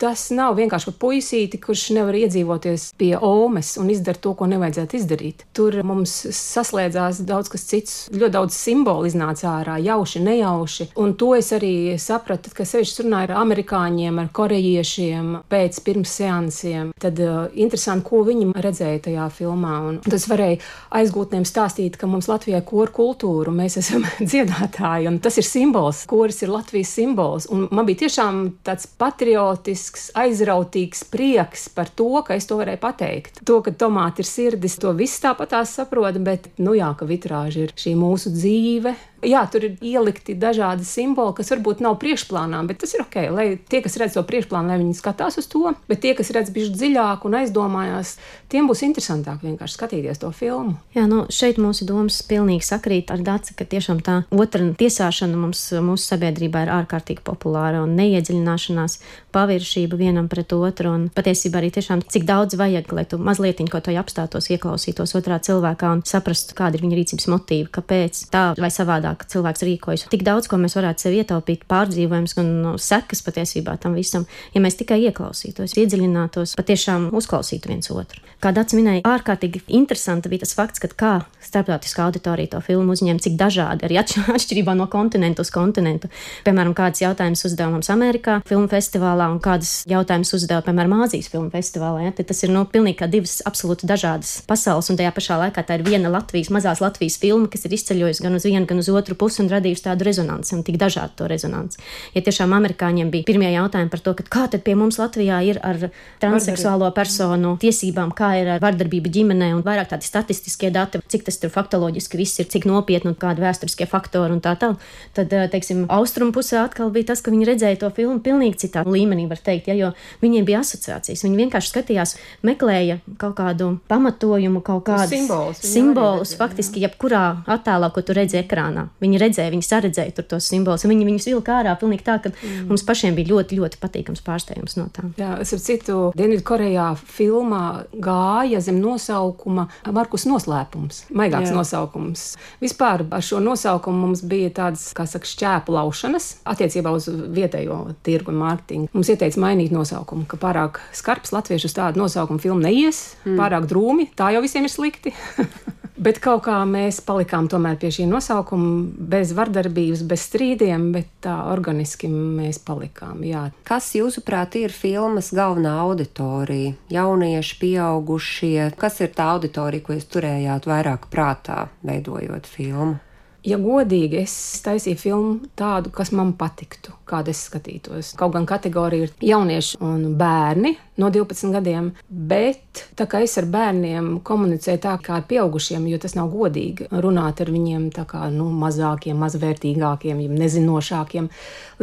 Tas 0.00 0.30
nav 0.34 0.56
vienkārši 0.58 0.90
par 0.90 0.98
puisīti, 1.04 1.60
kurš 1.62 1.90
nevar 1.96 2.16
iedzīvoties 2.18 2.88
pie 2.98 3.12
omes 3.18 3.76
un 3.80 3.90
izdarīt 3.92 4.22
to, 4.22 4.32
ko 4.38 4.46
nevajadzētu 4.50 4.98
izdarīt. 4.98 5.44
Tur 5.56 5.78
mums 5.86 6.12
saslēdzās 6.36 7.22
daudz 7.26 7.50
kas 7.52 7.64
cits, 7.68 7.94
ļoti 8.12 8.34
daudz 8.36 8.56
simbolu 8.56 9.08
iznāca 9.08 9.48
ārā, 9.56 9.76
jauši, 9.82 10.22
nejauši. 10.22 10.88
Un 11.02 11.14
to 11.18 11.32
es 11.36 11.52
arī 11.54 11.98
sapratu, 12.02 12.52
kad 12.54 12.68
sevišķi 12.68 13.06
runāju 13.06 13.30
ar 13.30 13.34
amerikāņiem, 13.42 14.20
ar 14.22 14.30
korejiešiem 14.34 15.32
pēc 15.52 15.80
pirms 15.86 16.16
seansiem. 16.20 16.92
Tad 17.02 17.22
uh, 17.22 17.46
interesanti, 17.54 18.06
ko 18.08 18.22
viņi 18.26 18.50
redzēja 18.54 19.04
tajā 19.08 19.28
filmā. 19.34 19.74
Un 19.88 20.00
tas 20.06 20.26
varēja 20.30 20.60
aizgūtniem 21.00 21.46
stāstīt, 21.48 21.98
ka 22.00 22.10
mums 22.10 22.30
Latvijā 22.30 22.62
ir 22.62 22.68
koru 22.68 22.94
kultūra, 22.94 23.54
mēs 23.54 23.78
esam 23.82 24.06
dziedātāji, 24.20 25.10
un 25.10 25.18
tas 25.22 25.38
ir 25.40 25.48
simbols. 25.48 26.04
Koris 26.10 26.42
ir 26.44 26.52
Latvijas 26.52 26.94
simbols. 26.98 27.48
Un 27.52 27.66
man 27.70 27.88
bija 27.88 28.04
tiešām 28.04 28.44
tāds 28.66 28.88
patriotisks, 29.00 29.91
aizrautīgs 30.18 31.04
prieks 31.12 31.68
par 31.74 31.90
to, 31.96 32.08
ka 32.26 32.36
es 32.38 32.48
to 32.48 32.58
varēju 32.60 32.80
pateikt. 32.82 33.42
To, 33.48 33.60
ka 33.64 33.74
tomāti 33.76 34.24
ir 34.24 34.28
sirdis, 34.28 34.78
to 34.82 34.92
viss 34.96 35.22
tāpatās 35.22 35.74
saprot, 35.78 36.18
bet, 36.24 36.48
nu 36.62 36.76
jā, 36.78 36.90
ka 36.98 37.08
vitrāži 37.08 37.66
ir 37.66 37.74
šī 37.78 37.94
mūsu 37.98 38.32
dzīve, 38.34 38.94
jā, 39.22 39.42
tur 39.52 39.66
ir 39.66 39.76
ielikti 39.82 40.36
dažādi 40.38 40.86
simboli, 40.86 41.34
kas 41.38 41.52
varbūt 41.54 41.82
nav 41.84 41.98
priekšplānā, 42.02 42.62
bet 42.68 42.82
tas 42.82 42.94
ir 42.96 43.04
ok. 43.04 43.16
Lai 43.34 43.46
tie, 43.56 43.82
kas 43.84 43.96
redz 44.00 44.16
to 44.18 44.24
priekšplānu, 44.26 44.72
lai 44.72 44.78
viņi 44.80 44.98
skatās 44.98 45.38
uz 45.40 45.48
to, 45.50 45.74
bet 45.88 46.02
tie, 46.04 46.14
kas 46.18 46.32
redz 46.34 46.52
bišķi 46.54 46.78
dziļāk 46.78 47.26
un 47.28 47.38
aizdomājās, 47.42 48.16
tiem 48.52 48.68
būs 48.70 48.84
interesantāk 48.86 49.44
vienkārši 49.44 49.78
skatīties 49.78 50.22
to 50.22 50.32
filmu. 50.36 50.76
Jā, 50.96 51.06
nu 51.10 51.24
šeit 51.32 51.60
mūsu 51.62 51.86
domas 51.88 52.20
pilnīgi 52.26 52.66
sakrīt 52.66 53.12
ar 53.14 53.22
Dāci, 53.22 53.56
ka 53.58 53.66
tiešām 53.68 54.02
tā 54.04 54.22
otra 54.34 54.64
tiesāšana 54.78 55.38
mums 55.38 55.64
mūsu 55.84 56.12
sabiedrībā 56.12 56.66
ir 56.66 56.74
ārkārtīgi 56.80 57.24
populāra 57.26 57.84
un 57.86 57.94
neiedziļināšanās, 57.98 58.98
paviršība 59.32 59.98
vienam 60.00 60.28
pret 60.32 60.52
otru 60.56 60.92
un 60.92 61.08
patiesībā 61.14 61.60
arī 61.60 61.72
tiešām 61.74 62.02
cik 62.12 62.26
daudz 62.28 62.58
vajag, 62.60 62.92
lai 62.92 63.06
tu 63.08 63.18
mazliet 63.22 63.60
kaut 63.72 63.86
vai 63.86 63.98
apstātos, 64.00 64.48
ieklausītos 64.50 65.14
otrā 65.18 65.38
cilvēkā 65.42 65.92
un 65.96 66.02
saprastu, 66.08 66.56
kāda 66.58 66.78
ir 66.78 66.84
viņa 66.86 66.98
rīcības 66.98 67.28
motīva, 67.30 67.70
kāpēc 67.78 68.24
tā 68.32 68.44
vai 68.58 68.70
savādāk 68.72 69.11
savādāk 69.12 69.28
cilvēks 69.28 69.64
rīkojas. 69.66 70.06
Tik 70.10 70.24
daudz, 70.24 70.48
ko 70.48 70.56
mēs 70.56 70.76
varētu 70.76 71.06
sev 71.06 71.16
ietaupīt, 71.16 71.66
pārdzīvojums 71.68 72.36
un 72.40 72.62
no, 72.62 72.72
sekas 72.78 73.22
patiesībā 73.22 73.78
tam 73.80 73.94
visam, 73.94 74.26
ja 74.54 74.60
mēs 74.60 74.76
tikai 74.76 75.02
ieklausītos, 75.08 75.76
iedziļinātos, 75.76 76.56
patiešām 76.56 77.12
uzklausītu 77.12 77.68
viens 77.68 77.90
otru. 77.90 78.20
Kā 78.42 78.50
Dārts 78.50 78.74
minēja, 78.74 79.04
ārkārtīgi 79.06 79.62
interesanti 79.70 80.28
bija 80.28 80.42
tas 80.42 80.56
fakts, 80.58 80.80
ka 80.82 80.88
kā 80.98 81.12
starptautiskā 81.46 82.08
auditorija 82.08 82.56
to 82.56 82.60
filmu 82.64 82.90
uzņēma, 82.96 83.22
cik 83.22 83.36
dažādi 83.38 83.86
arī 83.86 83.98
atšķirībā 84.02 84.74
no 84.74 84.88
kontinentu 84.90 85.44
uz 85.44 85.52
kontinentu. 85.54 86.10
Piemēram, 86.42 86.74
kādas 86.74 87.04
jautājumas 87.04 87.44
uzdeva 87.46 87.70
mums 87.70 87.90
Amerikā 87.94 88.40
filmu 88.48 88.66
festivālā 88.72 89.28
un 89.30 89.38
kādas 89.42 89.84
jautājumas 89.86 90.34
uzdeva, 90.34 90.62
piemēram, 90.66 90.96
Āzijas 91.02 91.30
filmu 91.30 91.52
festivālā. 91.54 92.08
Ja? 92.08 92.16
Tad 92.18 92.32
tas 92.32 92.42
ir 92.42 92.50
nu, 92.54 92.64
pilnīgi 92.66 92.98
kā 92.98 93.06
divas 93.10 93.38
absolūti 93.46 93.86
dažādas 93.86 94.34
pasaules, 94.48 94.90
un 94.90 94.98
tajā 94.98 95.14
pašā 95.14 95.38
laikā 95.44 95.62
tā 95.66 95.78
ir 95.78 95.86
viena 95.86 96.10
Latvijas, 96.10 96.50
mazās 96.54 96.82
Latvijas 96.82 97.20
filma, 97.22 97.46
kas 97.50 97.66
ir 97.66 97.78
izceļojusi 97.78 98.26
gan 98.26 98.38
uz 98.38 98.46
vienu, 98.46 98.66
gan 98.66 98.82
uz 98.82 98.90
otru 98.90 99.01
otru 99.02 99.18
pusi 99.18 99.42
un 99.42 99.50
radījusi 99.52 99.86
tādu 99.88 100.06
rezonanci 100.08 100.54
un 100.56 100.64
tik 100.66 100.78
dažādu 100.80 101.18
to 101.18 101.28
rezonanci. 101.30 101.82
Ja 102.14 102.22
tiešām 102.24 102.54
amerikāņiem 102.56 103.10
bija 103.12 103.26
pirmie 103.28 103.50
jautājumi 103.52 103.90
par 103.92 104.02
to, 104.04 104.14
kā 104.22 104.46
tad 104.50 104.64
pie 104.64 104.76
mums 104.78 105.00
Latvijā 105.02 105.42
ir 105.44 105.60
ar 105.66 105.88
transseksuālo 106.22 106.88
personu 106.94 107.56
tiesībām, 107.62 108.14
kā 108.16 108.32
ir 108.40 108.54
ar 108.54 108.62
vardarbību 108.62 109.12
ģimenē 109.12 109.52
un 109.56 109.64
vairāk 109.66 109.90
tādi 109.92 110.08
statistiskie 110.08 110.70
dati, 110.74 111.02
cik 111.12 111.26
tas 111.26 111.40
tur 111.42 111.52
faktoloģiski 111.52 112.20
viss 112.20 112.40
ir, 112.42 112.48
cik 112.52 112.66
nopietni 112.70 113.12
un 113.12 113.18
kādi 113.18 113.44
vēsturiskie 113.44 113.88
faktori 113.90 114.36
un 114.36 114.42
tā 114.44 114.54
tālāk. 114.60 114.80
Tad, 115.16 115.32
eh, 115.32 115.48
teiksim, 115.52 115.84
austrumu 115.92 116.32
pusē 116.32 116.62
atkal 116.62 116.92
bija 116.94 117.10
tas, 117.12 117.20
ka 117.20 117.34
viņi 117.34 117.48
redzēja 117.48 117.80
to 117.82 117.90
filmu 117.90 118.20
pilnīgi 118.20 118.62
citā 118.64 118.84
līmenī, 118.86 119.28
var 119.28 119.40
teikt, 119.42 119.68
ja, 119.68 119.74
jo 119.74 119.92
viņiem 120.22 120.46
bija 120.48 120.62
asociācijas. 120.62 121.24
Viņi 121.26 121.40
vienkārši 121.42 121.72
skatījās, 121.72 122.16
meklēja 122.46 123.00
kaut 123.18 123.36
kādu 123.40 123.72
pamatojumu, 123.88 124.62
kaut 124.62 124.84
kādus 124.88 125.12
simbolus, 125.12 125.62
simbolus 125.66 126.34
faktiski 126.38 126.84
jebkurā 126.86 127.44
attēlā, 127.46 127.92
ko 127.92 128.04
tu 128.04 128.16
redzi 128.16 128.40
ekrānā. 128.42 128.88
Viņi 129.02 129.18
redzēja, 129.18 129.50
viņi 129.50 129.66
saredzēja 129.66 130.14
tur 130.16 130.26
tos 130.30 130.46
simbolus, 130.50 130.84
un 130.86 130.92
viņi 130.92 131.06
viņus 131.08 131.28
vilka 131.32 131.56
ārā 131.58 131.74
pilnīgi 131.80 132.04
tā, 132.06 132.18
ka 132.22 132.30
mm. 132.32 132.68
mums 132.70 132.84
pašiem 132.86 133.16
bija 133.16 133.32
ļoti, 133.32 133.58
ļoti 133.58 133.80
patīkams 133.82 134.22
pārsteigums 134.26 134.76
no 134.78 134.86
tā. 134.94 135.04
Jā, 135.18 135.34
es 135.42 135.54
ar 135.56 135.62
citu 135.62 135.98
Dienvidkorejā 136.18 136.86
filmā 137.00 137.64
gāja 137.92 138.62
zem 138.62 138.78
nosaukuma 138.82 139.66
Markus 139.90 140.26
noslēpums, 140.30 141.04
maigāks 141.10 141.50
Jā. 141.50 141.56
nosaukums. 141.58 142.24
Vispār 142.62 143.06
ar 143.10 143.26
šo 143.26 143.42
nosaukumu 143.42 144.06
mums 144.06 144.22
bija 144.28 144.52
tāds, 144.62 144.88
kā 144.96 145.06
saka, 145.10 145.28
šķēpu 145.28 145.74
laušanas 145.74 146.30
attiecībā 146.54 146.94
uz 146.94 147.08
vietējo 147.10 147.82
tirgu 148.06 148.34
un 148.34 148.40
mārketingu. 148.44 148.90
Mums 148.94 149.10
ieteica 149.12 149.42
mainīt 149.42 149.74
nosaukumu, 149.74 150.28
ka 150.30 150.38
pārāk 150.40 150.82
skarbs 150.94 151.34
latviešu 151.34 151.70
uz 151.70 151.78
tādu 151.78 152.02
nosaukumu 152.04 152.42
filmu 152.42 152.62
neies, 152.62 153.04
mm. 153.24 153.38
pārāk 153.40 153.66
drūmi, 153.70 154.12
tā 154.18 154.30
jau 154.36 154.44
visiem 154.44 154.68
ir 154.68 154.74
slikti. 154.74 155.16
Bet 155.92 156.22
kaut 156.24 156.46
kā 156.46 156.54
mēs 156.64 157.02
palikām 157.04 157.50
tomēr 157.52 157.76
pie 157.80 157.90
šī 157.92 158.06
nosaukuma, 158.08 158.86
bez 159.12 159.34
vardarbības, 159.36 160.04
bez 160.08 160.24
strīdiem, 160.30 160.88
bet 160.94 161.10
tā 161.24 161.34
organiski 161.52 162.08
mēs 162.08 162.62
palikām. 162.64 163.20
Jā. 163.28 163.44
Kas, 163.68 163.90
jūsuprāt, 163.98 164.56
ir 164.56 164.72
filmas 164.72 165.28
galvenā 165.36 165.74
auditorija? 165.84 166.72
Jaunieši, 166.92 167.58
pieaugušie, 167.60 168.72
kas 168.80 169.00
ir 169.04 169.12
tā 169.16 169.28
auditorija, 169.36 169.84
ko 169.84 169.98
jūs 169.98 170.08
turējāt 170.16 170.68
vairāk 170.70 171.10
prātā, 171.12 171.66
veidojot 171.84 172.48
filmu? 172.48 172.96
Ja 173.42 173.56
godīgi, 173.58 174.20
es 174.22 174.34
taisīju 174.62 174.98
filmu 175.00 175.48
tādu, 175.58 175.90
kas 175.90 176.12
man 176.14 176.30
patiktu, 176.38 176.92
kāda 177.10 177.32
es 177.34 177.40
skatītos. 177.48 178.12
Kaut 178.18 178.36
gan 178.36 178.46
kategorija 178.46 179.08
ir 179.08 179.14
jaunieši 179.32 179.80
un 179.82 180.12
bērni 180.18 180.76
no 181.02 181.10
12 181.10 181.50
gadiem, 181.56 181.88
bet 182.06 182.84
tā 182.94 183.08
kā 183.10 183.24
es 183.26 183.34
ar 183.42 183.48
bērniem 183.50 184.12
komunicēju 184.22 184.82
tā 184.84 184.94
kā 185.02 185.18
ar 185.18 185.26
pieaugušiem, 185.26 185.88
jo 185.90 185.98
tas 186.04 186.14
nav 186.14 186.30
godīgi 186.30 186.86
runāt 187.02 187.42
ar 187.42 187.50
viņiem 187.50 187.90
tā 187.96 188.06
kā 188.06 188.28
nu, 188.30 188.46
mazākiem, 188.62 189.18
mazvērtīgākiem, 189.26 190.22
nezinošākiem. 190.38 191.30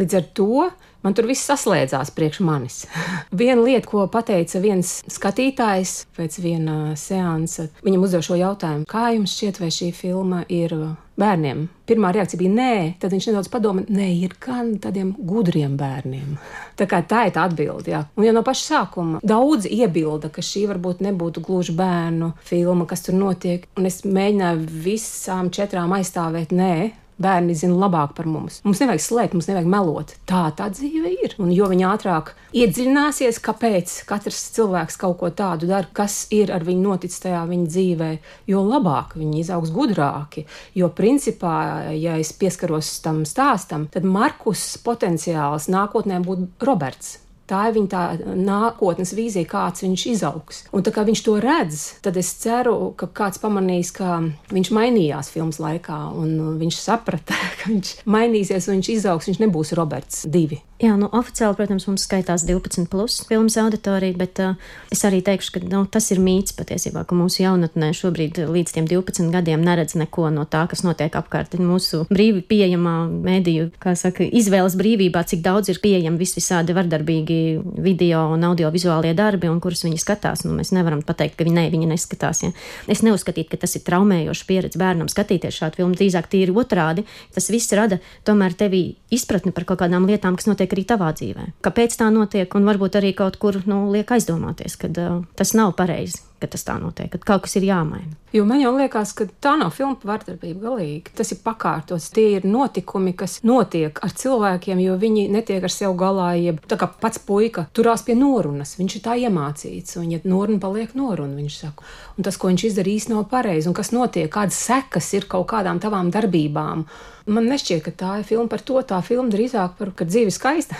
Līdz 0.00 0.16
ar 0.16 0.30
to 0.40 0.70
man 1.04 1.16
tur 1.16 1.28
viss 1.30 1.48
saslēdzās 1.48 2.12
priekš 2.16 2.40
manis. 2.46 2.82
Viena 3.42 3.60
lieta, 3.62 3.86
ko 3.90 4.06
pateica 4.12 4.62
viens 4.62 5.00
skatītājs 5.10 5.94
pēc 6.16 6.40
viena 6.42 6.96
seansa, 6.98 7.70
viņam 7.86 8.08
uzdeva 8.08 8.26
šo 8.26 8.40
jautājumu, 8.40 8.88
kā 8.90 9.10
jums 9.16 9.36
šķiet, 9.36 9.62
vai 9.62 9.70
šī 9.74 9.92
filma 9.96 10.44
ir 10.48 10.76
bērniem. 11.20 11.66
Pirmā 11.90 12.12
reakcija 12.14 12.38
bija 12.40 12.52
nē, 12.54 12.74
tad 13.02 13.12
viņš 13.14 13.28
nedaudz 13.30 13.50
padomā, 13.52 13.84
nē, 13.90 14.08
ir 14.22 14.36
gan 14.40 14.76
tādiem 14.82 15.12
gudriem 15.18 15.76
bērniem. 15.80 16.36
Tā, 16.80 16.86
tā 16.88 17.26
ir 17.28 17.34
tā 17.36 17.42
atbilde. 17.44 17.90
Jā. 17.92 17.98
Un 18.16 18.24
jau 18.24 18.32
no 18.32 18.40
paša 18.46 18.62
sākuma 18.70 19.18
daudz 19.26 19.66
iebilda, 19.68 20.30
ka 20.32 20.40
šī 20.44 20.62
varbūt 20.70 21.02
nebūtu 21.04 21.42
gluži 21.44 21.74
bērnu 21.76 22.30
filma, 22.46 22.86
kas 22.88 23.04
tur 23.04 23.18
notiek. 23.18 23.66
Un 23.76 23.90
es 23.90 24.00
mēģināju 24.06 24.80
visām 24.86 25.50
četrām 25.52 25.92
aizstāvēt, 25.98 26.54
nē, 26.56 26.72
Bērni 27.20 27.54
zina 27.58 27.76
labāk 27.76 28.14
par 28.16 28.28
mums. 28.30 28.60
Mums 28.64 28.80
nevajag 28.80 29.02
slēpt, 29.04 29.36
mums 29.36 29.48
nevajag 29.50 29.68
melot. 29.70 30.14
Tā 30.28 30.46
tā 30.56 30.70
dzīve 30.72 31.12
ir. 31.12 31.36
Un 31.42 31.52
jo 31.52 31.68
viņi 31.70 31.86
ātrāk 31.90 32.32
iedziļināsies, 32.56 33.40
kāpēc 33.44 33.94
katrs 34.08 34.40
cilvēks 34.56 34.96
kaut 35.00 35.18
ko 35.20 35.30
tādu 35.36 35.68
dara, 35.70 35.88
kas 35.92 36.24
ir 36.34 36.52
ar 36.54 36.64
viņu 36.66 36.86
noticis 36.88 37.22
tajā 37.22 37.44
viņa 37.50 37.70
dzīvē, 37.70 38.10
jo 38.50 38.64
labāk 38.66 39.16
viņi 39.20 39.44
izaugs 39.44 39.72
gudrāki. 39.74 40.46
Jo 40.74 40.90
principā, 40.96 41.56
ja 41.94 42.16
es 42.20 42.32
pieskaros 42.32 42.96
tam 43.04 43.26
stāstam, 43.28 43.90
tad 43.92 44.08
Markus 44.08 44.72
potenciāls 44.84 45.68
nākotnē 45.72 46.22
būtu 46.24 46.48
Roberts. 46.64 47.18
Tā 47.50 47.64
ir 47.66 47.74
viņa 47.74 47.90
tā 47.90 48.02
nākotnes 48.38 49.10
vīzija, 49.18 49.48
kāds 49.50 49.82
viņš 49.82 50.06
izaugs. 50.12 50.62
Un 50.76 50.86
tā 50.86 50.92
kā 50.94 51.02
viņš 51.08 51.24
to 51.26 51.36
redz, 51.42 51.82
tad 52.04 52.18
es 52.20 52.30
ceru, 52.38 52.92
ka 52.98 53.10
kāds 53.10 53.42
pamanīs, 53.42 53.90
ka 53.96 54.20
viņš 54.54 54.72
mainījās 54.76 55.32
filmas 55.34 55.58
laikā, 55.62 55.98
un 56.14 56.60
viņš 56.62 56.78
saprata, 56.78 57.34
ka 57.60 57.72
viņš 57.72 57.94
mainīsies, 58.06 58.70
un 58.70 58.78
viņš 58.78 58.94
izaugs, 59.00 59.30
viņš 59.30 59.42
nebūs 59.46 59.74
Roberts 59.78 60.26
divi. 60.30 60.62
Jā, 60.80 60.94
nu, 60.96 61.10
oficiāli, 61.12 61.58
protams, 61.58 61.84
mums 61.90 62.06
skaitās 62.06 62.40
12 62.48 62.86
plus 62.88 63.18
filmas 63.28 63.58
auditorija, 63.60 64.16
bet 64.16 64.38
uh, 64.40 64.54
es 64.88 65.02
arī 65.04 65.18
teikšu, 65.20 65.52
ka 65.52 65.60
nu, 65.68 65.82
tas 65.84 66.06
ir 66.08 66.22
mīts 66.24 66.54
patiesībā, 66.56 67.02
ka 67.04 67.16
mūsu 67.18 67.42
jaunatnē 67.42 67.90
šobrīd 67.98 68.38
līdz 68.48 68.72
tiem 68.78 68.86
12 68.88 69.28
gadiem 69.34 69.60
neredz 69.60 69.92
neko 70.00 70.30
no 70.32 70.46
tā, 70.48 70.62
kas 70.70 70.80
notiek 70.80 71.12
apkārt. 71.20 71.58
Mūsu 71.60 72.06
brīvi 72.08 72.40
pieejamā 72.48 72.94
mēdīju, 73.12 73.66
kā 73.82 73.92
saka, 73.92 74.24
izvēles 74.24 74.78
brīvībā, 74.80 75.20
cik 75.28 75.42
daudz 75.44 75.68
ir 75.68 75.82
pieejami 75.84 76.16
visvisādi 76.22 76.72
vardarbīgi 76.78 77.38
video 77.84 78.22
un 78.32 78.48
audiovizuālie 78.48 79.12
darbi, 79.18 79.52
un 79.52 79.60
kurus 79.60 79.84
viņi 79.84 80.00
skatās. 80.00 80.46
Nu, 80.48 80.54
mēs 80.56 80.72
nevaram 80.72 81.04
pateikt, 81.04 81.36
ka 81.36 81.44
viņi, 81.44 81.58
ne, 81.60 81.66
viņi 81.76 81.90
neskatās. 81.92 82.40
Ja. 82.46 82.54
Es 82.88 83.04
neuzskatītu, 83.04 83.50
ka 83.52 83.60
tas 83.66 83.76
ir 83.76 83.84
traumējošs 83.84 84.46
pieredze 84.48 84.80
bērnam 84.80 85.12
skatīties 85.12 85.60
šādu 85.60 85.82
filmu. 85.82 86.00
Drīzāk 86.00 86.32
tīri 86.32 86.56
otrādi. 86.56 87.04
Tas 87.36 87.52
viss 87.52 87.76
rada 87.76 88.00
tomēr 88.24 88.56
tevī 88.56 88.82
izpratni 89.12 89.52
par 89.52 89.68
kaut 89.68 89.84
kādām 89.84 90.08
lietām, 90.08 90.40
kas 90.40 90.48
notiek 90.48 90.69
arī 90.76 90.86
tavā 90.88 91.12
dzīvē. 91.16 91.46
Kāpēc 91.66 91.98
tā 92.00 92.08
notiek, 92.14 92.54
un 92.56 92.66
varbūt 92.68 92.98
arī 93.00 93.12
kaut 93.18 93.38
kur 93.42 93.60
nu, 93.66 93.84
liek 93.92 94.10
aizdomāties, 94.10 94.78
ka 94.80 94.90
uh, 94.90 95.22
tas 95.36 95.54
nav 95.58 95.76
pareizi 95.78 96.22
ka 96.40 96.48
tas 96.50 96.64
tā 96.66 96.78
notiek, 96.80 97.10
ka 97.12 97.20
kaut 97.32 97.46
kas 97.46 97.58
ir 97.60 97.68
jāmaina. 97.68 98.16
Jo 98.32 98.44
man 98.46 98.60
jau 98.62 98.70
liekas, 98.76 99.10
ka 99.18 99.24
tā 99.42 99.56
nav 99.58 99.72
filma 99.74 99.96
par 99.98 100.12
vardarbību 100.12 100.62
galīgi. 100.62 101.12
Tas 101.18 101.32
ir 101.34 101.40
pakārtots. 101.42 102.12
Tie 102.14 102.36
ir 102.36 102.46
notikumi, 102.46 103.10
kas 103.18 103.40
notiek 103.42 103.98
ar 104.06 104.14
cilvēkiem, 104.22 104.82
jo 104.84 104.94
viņi 105.00 105.26
netiek 105.34 105.66
ar 105.66 105.74
sevi 105.74 105.96
galā. 105.98 106.28
Jeb, 106.38 106.62
tā 106.70 106.78
kā 106.78 106.86
pats 107.02 107.18
puika 107.26 107.66
turās 107.74 108.06
pie 108.06 108.14
norunas, 108.14 108.76
viņš 108.78 108.96
ir 108.96 109.04
tā 109.06 109.18
iemācīts. 109.26 109.98
Un, 109.98 110.12
ja 110.14 110.22
noruna 110.22 110.62
paliek 110.62 110.94
noruna, 110.94 111.40
viņš 111.40 111.60
saka, 111.64 111.88
un 112.16 112.26
tas, 112.26 112.38
ko 112.38 112.52
viņš 112.52 112.68
izdarīja, 112.70 113.02
īsti 113.02 113.16
nav 113.16 113.26
pareizi. 113.32 113.66
Un 113.66 113.74
kas 113.74 113.90
notiek, 113.96 114.30
kādas 114.30 114.62
sekas 114.62 115.10
ir 115.18 115.26
kaut 115.30 115.50
kādām 115.50 115.82
tavām 115.82 116.14
darbībām. 116.14 116.86
Man 117.30 117.46
nešķiet, 117.50 117.82
ka 117.84 117.92
tā 117.94 118.12
ir 118.20 118.24
filma 118.26 118.48
par 118.50 118.62
to. 118.66 118.78
Tā 118.86 118.98
filma 119.06 119.30
drīzāk 119.30 119.74
par 119.78 119.90
to, 119.90 119.96
ka 119.98 120.06
dzīve 120.08 120.30
ir 120.30 120.34
skaista. 120.34 120.78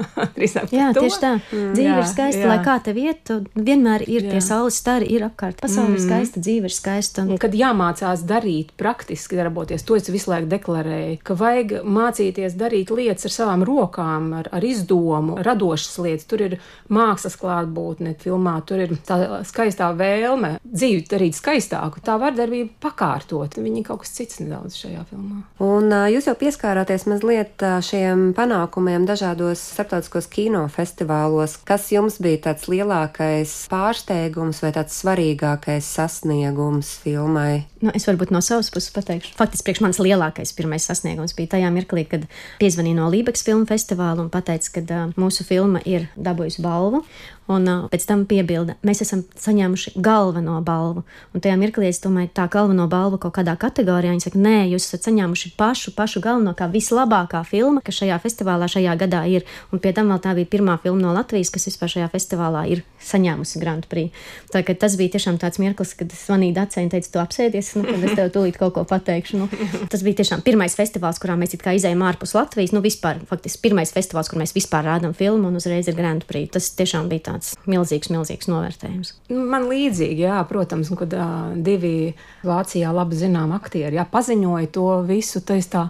jā, 0.72 0.88
tieši 0.96 1.20
tā. 1.20 1.34
Mm, 1.50 1.74
dzīve 1.76 1.88
jā, 1.88 1.98
ir 1.98 2.08
skaista, 2.08 2.42
jā. 2.42 2.48
lai 2.48 2.58
kā 2.64 2.78
te 2.82 2.94
vietu, 2.96 3.38
vienmēr 3.54 4.06
ir 4.06 4.26
jā. 4.26 4.32
tie 4.34 4.40
saules 4.42 4.78
stari, 4.78 5.01
ir 5.08 5.24
apkārt. 5.26 5.60
Pasaule 5.62 5.92
mm. 5.92 5.98
ir 5.98 6.04
skaista, 6.04 6.42
dzīve 6.42 6.70
ir 6.70 6.74
skaista. 6.74 7.24
Un... 7.26 7.38
Kad 7.42 7.54
jāmācās 7.56 8.24
darīt, 8.28 8.72
praktiski 8.78 9.38
darboties, 9.38 9.84
to 9.86 9.96
es 9.98 10.10
visu 10.12 10.32
laiku 10.32 10.50
deklarēju, 10.52 11.18
ka 11.26 11.36
vajag 11.38 11.74
mācīties 11.86 12.56
darīt 12.58 12.92
lietas 12.94 13.28
ar 13.28 13.36
savām 13.36 13.64
rokām, 13.66 14.30
ar, 14.40 14.50
ar 14.54 14.66
izdomu, 14.66 15.38
radošas 15.44 15.98
lietas. 16.04 16.28
Tur 16.30 16.46
ir 16.46 16.58
mākslas 16.92 17.36
klātbūtne 17.40 18.14
filmā, 18.22 18.56
tur 18.68 18.84
ir 18.84 18.94
tā 19.06 19.42
skaistā 19.48 19.90
vēlme 19.98 20.56
dzīvi 20.64 21.06
darīt 21.10 21.38
skaistāku. 21.38 22.02
Tā 22.04 22.16
vardarbība 22.20 22.74
pakārtot. 22.82 23.58
Viņa 23.62 23.84
kaut 23.86 24.04
kas 24.04 24.14
cits 24.16 24.40
nedaudz 24.42 24.76
šajā 24.80 25.04
filmā. 25.10 25.42
Un 25.62 25.92
jūs 26.12 26.28
jau 26.30 26.36
pieskārāties 26.38 27.06
mazliet 27.10 27.62
šiem 27.86 28.30
panākumiem 28.36 29.06
dažādos 29.08 29.62
starptautiskos 29.72 30.28
kinofestivālos. 30.32 31.58
Kas 31.68 31.90
jums 31.94 32.18
bija 32.22 32.48
tāds 32.48 32.68
lielākais 32.70 33.54
pārsteigums 33.72 34.62
vai 34.64 34.72
tāds 34.76 34.91
svarīgākais 34.92 35.88
sasniegums 35.96 36.96
filmai? 37.02 37.71
Nu, 37.82 37.90
es 37.98 38.06
varbūt 38.06 38.30
no 38.30 38.38
savas 38.44 38.70
puses 38.70 38.92
pateikšu. 38.94 39.34
Faktiski 39.34 39.66
priekš 39.66 39.80
manis 39.82 39.98
lielākais 39.98 40.54
pirmais 40.54 40.84
sasniegums 40.86 41.34
bija 41.34 41.56
tajā 41.56 41.70
mirklī, 41.74 42.04
kad 42.06 42.28
piezvanīja 42.60 43.00
no 43.00 43.08
Lībijas 43.10 43.42
filmu 43.42 43.66
festivāla 43.66 44.22
un 44.22 44.30
teica, 44.30 44.70
ka 44.76 44.82
uh, 44.86 45.14
mūsu 45.18 45.42
filma 45.48 45.82
ir 45.82 46.06
dabūjusi 46.14 46.62
balvu. 46.62 47.02
Un 47.50 47.66
uh, 47.66 47.86
pēc 47.90 48.04
tam 48.06 48.22
piebilda, 48.30 48.76
mēs 48.86 49.02
esam 49.02 49.24
saņēmuši 49.42 49.96
galveno 49.98 50.60
balvu. 50.62 51.02
Un 51.34 51.42
tajā 51.42 51.56
mirklī 51.58 51.88
es 51.90 51.98
domāju, 52.04 52.30
tā 52.36 52.46
galveno 52.52 52.86
balvu 52.90 53.18
kaut 53.24 53.34
kādā 53.40 53.56
kategorijā. 53.58 54.14
Viņi 54.14 54.26
saka, 54.28 54.38
nē, 54.44 54.54
jūs 54.70 54.86
esat 54.86 55.08
saņēmuši 55.08 55.50
pašu, 55.58 55.90
pašu 55.96 56.22
galveno, 56.22 56.54
kā 56.54 56.70
vislabākā 56.70 57.42
filma, 57.48 57.82
kas 57.82 57.98
šajā 57.98 58.20
festivālā 58.22 58.70
šajā 58.70 58.94
gadā 59.02 59.24
ir. 59.26 59.42
Un 59.74 59.82
pie 59.82 59.90
tam 59.96 60.14
vēl 60.14 60.22
tā 60.22 60.36
bija 60.38 60.52
pirmā 60.54 60.78
filma 60.84 61.08
no 61.08 61.16
Latvijas, 61.18 61.50
kas 61.50 61.66
vispār 61.66 61.90
šajā 61.96 62.12
festivālā 62.14 62.62
ir 62.76 62.84
saņēmusi 63.10 63.64
Grand 63.64 63.90
Prix. 63.90 64.14
Tā, 64.54 64.62
tas 64.62 64.94
bija 65.00 65.16
tiešām 65.18 65.42
tāds 65.42 65.58
mirklis, 65.58 65.96
kad 65.98 66.14
es 66.14 66.22
zvanīju 66.28 66.54
Dacei 66.60 66.86
un 66.86 66.94
teicu, 66.94 67.10
tu 67.10 67.24
apsēdies, 67.24 67.71
nu, 67.78 67.84
tad 67.86 68.06
es 68.06 68.16
tev 68.18 68.30
tūlīt 68.34 68.58
kaut 68.60 68.74
ko 68.76 68.84
pateikšu. 68.88 69.40
Nu, 69.40 69.48
tas 69.92 70.04
bija 70.04 70.20
tiešām 70.22 70.44
pirmais 70.46 70.76
festivāls, 70.78 71.20
kurā 71.22 71.36
mēs 71.40 71.56
izējām 71.56 72.04
ārpus 72.06 72.34
Latvijas. 72.36 72.74
Nu, 72.76 72.82
vispār, 72.84 73.22
faktiski 73.28 73.62
pirmais 73.68 73.92
festivāls, 73.94 74.30
kur 74.30 74.40
mēs 74.42 74.54
vispār 74.56 74.86
rādām 74.90 75.16
filmu 75.16 75.50
un 75.50 75.60
uzreiz 75.60 75.90
ir 75.90 75.98
Grand 75.98 76.26
Prix. 76.28 76.52
Tas 76.56 76.70
tiešām 76.78 77.10
bija 77.12 77.28
tāds 77.32 77.54
milzīgs, 77.70 78.12
milzīgs 78.12 78.50
novērtējums. 78.52 79.14
Nu, 79.32 79.46
man 79.52 79.68
līdzīgi, 79.70 80.26
jā, 80.26 80.40
protams, 80.50 80.92
kad 80.98 81.14
uh, 81.16 81.54
divi 81.56 82.12
Vācijā 82.46 82.92
labi 82.94 83.18
zinām 83.18 83.54
aktieri 83.56 83.98
jā, 83.98 84.06
paziņoja 84.08 84.72
to 84.74 84.88
visu, 85.08 85.44
tad 85.46 85.62
es 85.62 85.70
tā. 85.72 85.88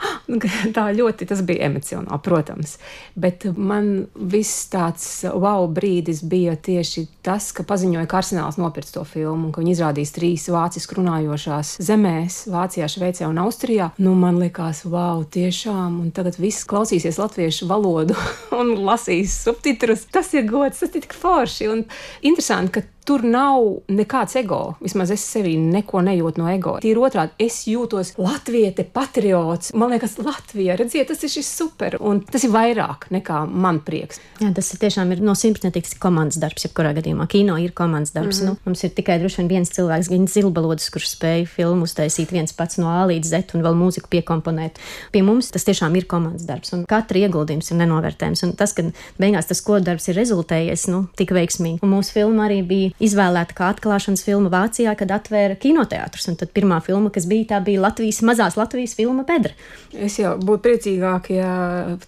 Tā 0.76 0.86
ļoti 0.94 1.26
tas 1.28 1.42
bija 1.46 1.66
emocionāli, 1.68 2.20
protams. 2.24 2.76
Bet 3.18 3.46
man 3.56 4.06
viss 4.14 4.68
tāds 4.72 5.06
wow 5.26 5.66
brīdis 5.70 6.22
bija 6.28 6.56
tieši 6.56 7.06
tas, 7.26 7.50
ka 7.56 7.64
paziņoja, 7.68 8.06
ka 8.10 8.20
Arsenāls 8.20 8.58
nopirks 8.60 8.94
to 8.94 9.04
filmu 9.08 9.48
un 9.48 9.54
ka 9.54 9.62
viņi 9.62 9.74
izrādīs 9.76 10.14
trīs 10.16 10.46
vāciski 10.52 10.98
runājošās 11.00 11.76
zemēs- 11.84 12.42
Vācijā, 12.54 12.88
Šveicē 12.90 13.28
un 13.28 13.42
Austrijā. 13.44 13.90
Nu, 13.98 14.14
man 14.14 14.40
likās, 14.42 14.84
wow, 14.84 15.24
tiešām, 15.24 16.00
un 16.04 16.10
tagad 16.16 16.38
viss 16.40 16.66
klausīsies 16.68 17.20
latviešu 17.20 17.68
valodu 17.70 18.16
un 18.60 18.76
lasīs 18.86 19.36
subtitrus. 19.44 20.06
Tas 20.10 20.32
ir 20.34 20.48
gods, 20.48 20.80
tas 20.80 20.94
ir 20.94 21.02
tik 21.02 21.16
forši 21.16 21.70
un 21.70 21.84
interesanti, 22.22 22.78
ka 22.78 22.99
Tur 23.08 23.24
nav 23.24 23.64
nekāds 23.90 24.36
ego. 24.38 24.60
Vismaz 24.80 25.10
es 25.14 25.24
sevī 25.24 25.56
neko 25.58 26.02
nejūtu 26.04 26.42
no 26.42 26.48
ego. 26.52 26.76
Tīri 26.82 27.00
otrādi, 27.00 27.32
es 27.40 27.62
jūtos 27.66 28.12
latviete, 28.20 28.84
patriots. 28.84 29.72
Man 29.74 29.94
liekas, 29.94 30.18
Latvija, 30.20 30.76
redziet, 30.78 31.08
tas 31.08 31.24
ir 31.24 31.32
šis 31.32 31.48
super. 31.60 31.96
Un 32.04 32.20
tas 32.28 32.44
ir 32.46 32.52
vairāk 32.54 33.08
nekā 33.14 33.42
man 33.48 33.80
prieks. 33.86 34.20
Jā, 34.40 34.52
tas 34.56 34.68
ir 34.74 34.82
tiešām 34.84 35.14
ir 35.14 35.24
no 35.24 35.34
simtprocentīgi 35.38 35.96
komandas 36.02 36.38
darbs, 36.42 36.66
jebkurā 36.68 36.92
gadījumā. 36.98 37.26
Kino 37.32 37.56
ir 37.60 37.72
komandas 37.76 38.12
darbs. 38.14 38.42
Mm 38.42 38.46
-hmm. 38.46 38.60
nu, 38.60 38.64
mums 38.66 38.84
ir 38.84 38.94
tikai 38.94 39.18
vien 39.20 39.48
viens 39.48 39.70
cilvēks, 39.70 40.10
gan 40.10 40.26
zilbalodis, 40.28 40.90
kurš 40.90 41.08
spēja 41.16 41.46
filmu 41.46 41.88
uztaisīt 41.88 42.32
viens 42.32 42.52
pats 42.52 42.78
no 42.78 42.88
A 42.88 43.06
līdz 43.06 43.26
Z 43.26 43.54
un 43.54 43.62
vēl 43.62 43.74
mūziku 43.74 44.08
piekomponēt. 44.10 44.78
Pie 45.12 45.22
mums 45.22 45.50
tas 45.50 45.64
tiešām 45.64 45.96
ir 45.96 46.06
komandas 46.06 46.46
darbs, 46.46 46.72
un 46.72 46.84
katra 46.84 47.18
ieguldījums 47.18 47.70
ir 47.70 47.76
nenovērtējams. 47.76 48.42
Un 48.46 48.52
tas, 48.52 48.72
ka 48.72 48.82
beigās 49.18 49.46
tas 49.46 49.60
kodarbs 49.60 50.08
ir 50.08 50.16
rezultējies 50.16 50.88
nu, 50.88 51.06
tik 51.16 51.30
veiksmīgi. 51.30 51.78
Un 51.82 51.90
mūsu 51.90 52.12
filma 52.12 52.46
arī 52.48 52.62
bija 52.66 52.89
bija 52.90 53.06
izvēlēta 53.10 53.56
kā 53.56 53.70
atklāšanas 53.74 54.24
filma 54.26 54.50
Vācijā, 54.52 54.94
kad 54.98 55.10
atvēra 55.14 55.56
kinoteātrus. 55.60 56.28
Un 56.30 56.38
tad 56.40 56.52
pirmā 56.56 56.80
filma, 56.84 57.10
kas 57.14 57.26
bija, 57.30 57.52
tā 57.54 57.60
bija 57.64 57.82
Latvijas, 57.84 58.20
mazās 58.26 58.56
Latvijas 58.58 58.94
filma 58.98 59.24
Bedra. 59.28 59.54
Es 59.94 60.18
jau 60.20 60.36
būtu 60.38 60.64
priecīgāk, 60.66 61.30
ja 61.34 61.52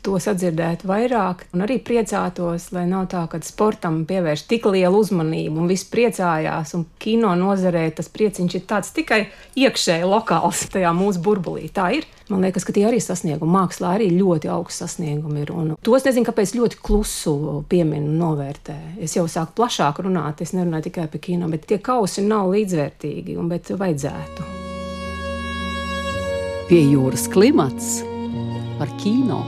to 0.02 0.18
sadzirdētu 0.22 0.88
vairāk, 0.90 1.46
un 1.54 1.64
arī 1.66 1.78
priecātos, 1.82 2.70
lai 2.74 2.86
nav 2.90 3.08
tā, 3.12 3.24
ka 3.30 3.40
sportam 3.46 4.02
pievērš 4.08 4.46
tik 4.50 4.68
lielu 4.70 5.02
uzmanību 5.02 5.62
un 5.62 5.70
viss 5.70 5.88
priecājās, 5.90 6.74
un 6.78 6.86
kino 7.02 7.34
nozarē 7.38 7.88
tas 7.96 8.10
prieciņš 8.12 8.58
ir 8.58 8.66
tāds 8.68 8.92
tikai 8.96 9.22
iekšēji 9.58 10.08
lokāls 10.08 10.66
tajā 10.72 10.92
mūsu 10.96 11.22
burbulī. 11.24 11.68
Tā 11.72 11.92
ir. 11.98 12.08
Man 12.30 12.44
liekas, 12.44 12.66
ka 12.66 12.74
tie 12.76 12.84
arī 12.88 13.00
sasniegumi. 13.02 13.52
Mākslā 13.56 13.96
arī 13.96 14.10
ļoti 14.14 14.50
augsts 14.52 14.84
sasniegumi 14.84 15.42
ir. 15.42 15.52
Un 15.56 15.72
tos 15.82 16.06
nezinu, 16.06 16.26
kāpēc 16.28 16.54
ļoti 16.58 16.78
klusu 16.84 17.34
pieminu 17.70 18.10
un 18.12 18.20
novērtē. 18.20 18.76
Es 19.02 19.16
jau 19.16 19.26
sāku 19.30 19.56
plašāk 19.62 20.02
runāt, 20.06 20.44
es 20.44 20.54
nerunāju 20.56 20.88
tikai 20.88 21.08
par 21.12 21.22
kino, 21.24 21.50
bet 21.52 21.66
tie 21.70 21.80
kausi 21.82 22.24
nav 22.26 22.52
līdzvērtīgi, 22.54 23.38
un, 23.40 23.50
bet 23.52 23.72
vajadzētu. 23.74 24.50
Pie 26.70 26.84
jūras 26.92 27.26
klimats 27.32 27.98
par 28.78 28.92
kino. 29.02 29.42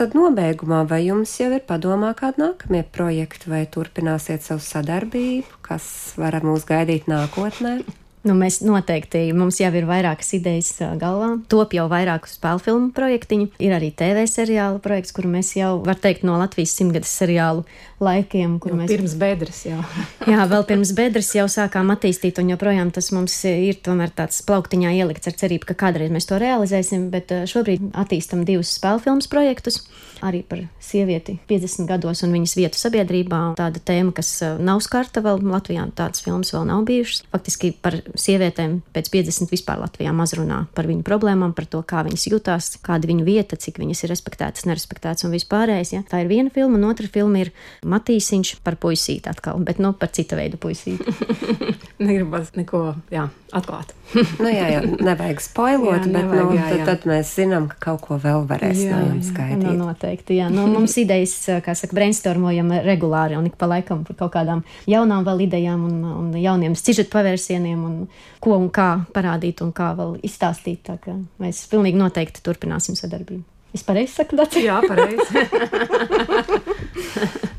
Tad 0.00 0.14
nobeigumā, 0.16 0.80
vai 0.88 1.02
jums 1.04 1.34
jau 1.36 1.50
ir 1.52 1.60
padomā 1.68 2.14
kādi 2.16 2.40
nākamie 2.40 2.80
projekti, 2.88 3.50
vai 3.52 3.66
turpināsiet 3.68 4.40
savu 4.40 4.62
sadarbību, 4.64 5.60
kas 5.66 5.84
var 6.16 6.38
mūs 6.40 6.64
gaidīt 6.68 7.10
nākotnē? 7.10 7.82
Nu, 8.20 8.34
mēs 8.36 8.58
noteikti, 8.60 9.30
mums 9.32 9.62
jau 9.62 9.70
ir 9.72 9.86
vairākas 9.88 10.34
idejas 10.36 10.74
galvā. 11.00 11.30
Top 11.48 11.72
jau 11.72 11.86
vairāku 11.88 12.28
spēļu 12.28 12.60
filmu 12.66 12.90
projektiņu. 12.92 13.46
Ir 13.64 13.72
arī 13.72 13.88
TV 13.96 14.26
seriāla 14.28 14.76
projekts, 14.84 15.14
kuru 15.16 15.30
mēs 15.32 15.54
jau, 15.56 15.78
var 15.86 15.96
teikt, 15.96 16.26
no 16.28 16.36
Latvijas 16.36 16.74
simtgades 16.76 17.14
seriālu 17.16 17.64
laikiem. 18.04 18.58
Jau 18.64 18.76
mēs... 18.78 18.90
Pirms 18.90 19.16
bedres 19.20 19.62
jau. 19.68 19.80
jā, 20.32 20.44
vēl 20.50 20.66
pirms 20.68 20.94
bedres 20.96 21.32
jau 21.36 21.46
sākām 21.50 21.92
attīstīt, 21.94 22.40
un 22.42 22.52
joprojām 22.54 22.92
tas 22.94 23.10
mums 23.16 23.36
ir 23.48 23.80
tomēr 23.84 24.12
tāds 24.16 24.42
plauktiņā 24.48 24.94
ielikts 25.00 25.30
ar 25.30 25.38
cerību, 25.42 25.70
ka 25.70 25.78
kādreiz 25.86 26.12
mēs 26.14 26.28
to 26.30 26.40
realizēsim, 26.40 27.10
bet 27.14 27.32
šobrīd 27.50 27.92
attīstam 28.00 28.46
divus 28.48 28.74
spēļu 28.78 29.04
filmu 29.06 29.28
projektus 29.30 29.82
arī 30.24 30.42
par 30.46 30.62
sievieti 30.82 31.38
50 31.48 31.88
gados 31.88 32.22
un 32.24 32.34
viņas 32.34 32.54
vietu 32.58 32.80
sabiedrībā. 32.80 33.40
Tāda 33.58 33.80
tēma, 33.82 34.12
kas 34.16 34.30
eh, 34.44 34.58
nav 34.62 34.82
skarta 34.84 35.22
vēl 35.24 35.40
Latvijā, 35.44 35.86
tādas 35.96 36.22
filmas 36.24 36.52
vēl 36.54 36.66
nav 36.68 36.84
bijušas. 36.88 37.24
Faktiski 37.32 37.72
par 37.82 37.96
sievietēm 38.18 38.80
pēc 38.94 39.10
50 39.12 39.52
vispār 39.54 39.80
Latvijā 39.82 40.12
maz 40.16 40.34
runā 40.36 40.62
par 40.76 40.88
viņu 40.90 41.04
problēmām, 41.06 41.54
par 41.56 41.68
to, 41.70 41.82
kā 41.86 42.04
viņas 42.06 42.26
jutās, 42.30 42.70
kāda 42.84 43.10
viņu 43.10 43.26
vieta, 43.26 43.58
cik 43.60 43.80
viņas 43.82 44.04
ir 44.04 44.14
respektētas, 44.14 44.66
nerespektētas 44.68 45.26
un 45.28 45.34
vispārējais. 45.36 45.94
Ja? 45.96 46.04
Tā 46.08 46.22
ir 46.24 46.30
viena 46.32 46.52
filma, 46.54 46.78
un 46.78 46.88
otra 46.90 47.08
filma 47.10 47.44
ir 47.44 47.52
Matīsiņš 47.90 48.56
par 48.64 48.76
puisīti 48.80 49.30
atkal, 49.30 49.60
bet 49.66 49.80
nu 49.82 49.92
par 49.96 50.12
cita 50.14 50.38
veidu 50.38 50.60
puisīti. 50.60 51.14
Negribas 52.04 52.52
neko 52.56 52.82
jā, 53.12 53.26
atklāt. 53.52 53.92
nu, 54.42 54.48
jā, 54.50 54.66
jā, 54.72 54.80
nevajag 54.82 55.42
spoilot, 55.44 56.06
jā, 56.06 56.06
bet 56.06 56.14
nevajag, 56.14 56.48
nu, 56.48 56.56
jā, 56.56 56.68
jā. 56.70 56.86
Tad, 56.86 57.02
tad 57.02 57.10
mēs 57.10 57.34
zinām, 57.38 57.68
ka 57.70 57.78
kaut 57.84 58.00
ko 58.06 58.18
vēl 58.22 58.46
varēs 58.50 58.80
jā, 58.86 58.94
no 58.94 59.10
jums 59.12 59.30
gaidīt. 59.36 59.66
Nu, 59.66 59.74
noteikti, 59.90 60.38
jā. 60.40 60.48
Nu, 60.52 60.64
mums 60.70 60.96
idejas, 61.02 61.36
kā 61.64 61.76
saka, 61.78 61.96
brainstormojam 61.98 62.72
regulāri 62.86 63.38
un 63.38 63.46
ik 63.50 63.58
pa 63.60 63.68
laikam 63.70 64.02
par 64.08 64.18
kaut 64.24 64.34
kādām 64.38 64.64
jaunām 64.90 65.26
vēl 65.28 65.46
idejām 65.46 65.86
un, 65.90 66.02
un 66.10 66.32
jauniem 66.40 66.74
sižetu 66.78 67.12
pavērsieniem 67.14 67.86
un 67.86 68.02
ko 68.42 68.56
un 68.58 68.68
kā 68.74 68.90
parādīt 69.14 69.62
un 69.66 69.74
kā 69.76 69.92
vēl 69.98 70.18
izstāstīt. 70.26 70.84
Tā 70.88 70.98
kā 71.02 71.16
mēs 71.42 71.66
pilnīgi 71.70 72.00
noteikti 72.00 72.44
turpināsim 72.46 72.98
sadarbību. 72.98 73.44
Es 73.74 73.84
pareizi 73.86 74.16
saku, 74.16 74.34
Dārts? 74.38 74.58
Jā, 74.58 74.80
pareizi. 74.82 75.46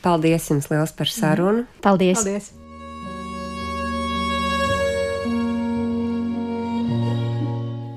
Paldies 0.02 0.50
jums 0.50 0.72
liels 0.72 0.96
par 0.98 1.12
sarunu. 1.12 1.68
Paldies! 1.86 2.18
Paldies. 2.24 2.52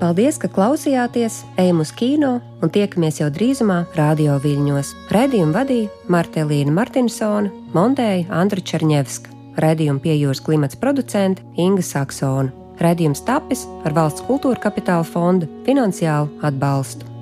Paldies, 0.05 0.35
ka 0.37 0.45
klausījāties, 0.53 1.39
ejam 1.57 1.79
uz 1.81 1.89
kino 1.97 2.35
un 2.61 2.69
tiekamies 2.69 3.23
jau 3.23 3.29
drīzumā 3.33 3.79
radio 3.97 4.35
viļņos. 4.43 4.91
Redījumu 5.09 5.55
vadīja 5.55 6.11
Martelīna 6.13 6.75
Martinsona, 6.75 7.49
montēja 7.73 8.27
Andra 8.29 8.61
Černievska. 8.61 9.33
Radījuma 9.65 10.03
piejūras 10.03 10.43
klimats 10.45 10.77
producente 10.77 11.41
Inga 11.57 11.81
Saksona. 11.81 12.53
Radījums 12.85 13.23
tapis 13.25 13.65
ar 13.87 13.97
valsts 13.97 14.27
kultūra 14.27 14.61
kapitāla 14.67 15.07
fonda 15.09 15.49
finansiālu 15.65 16.29
atbalstu. 16.45 17.14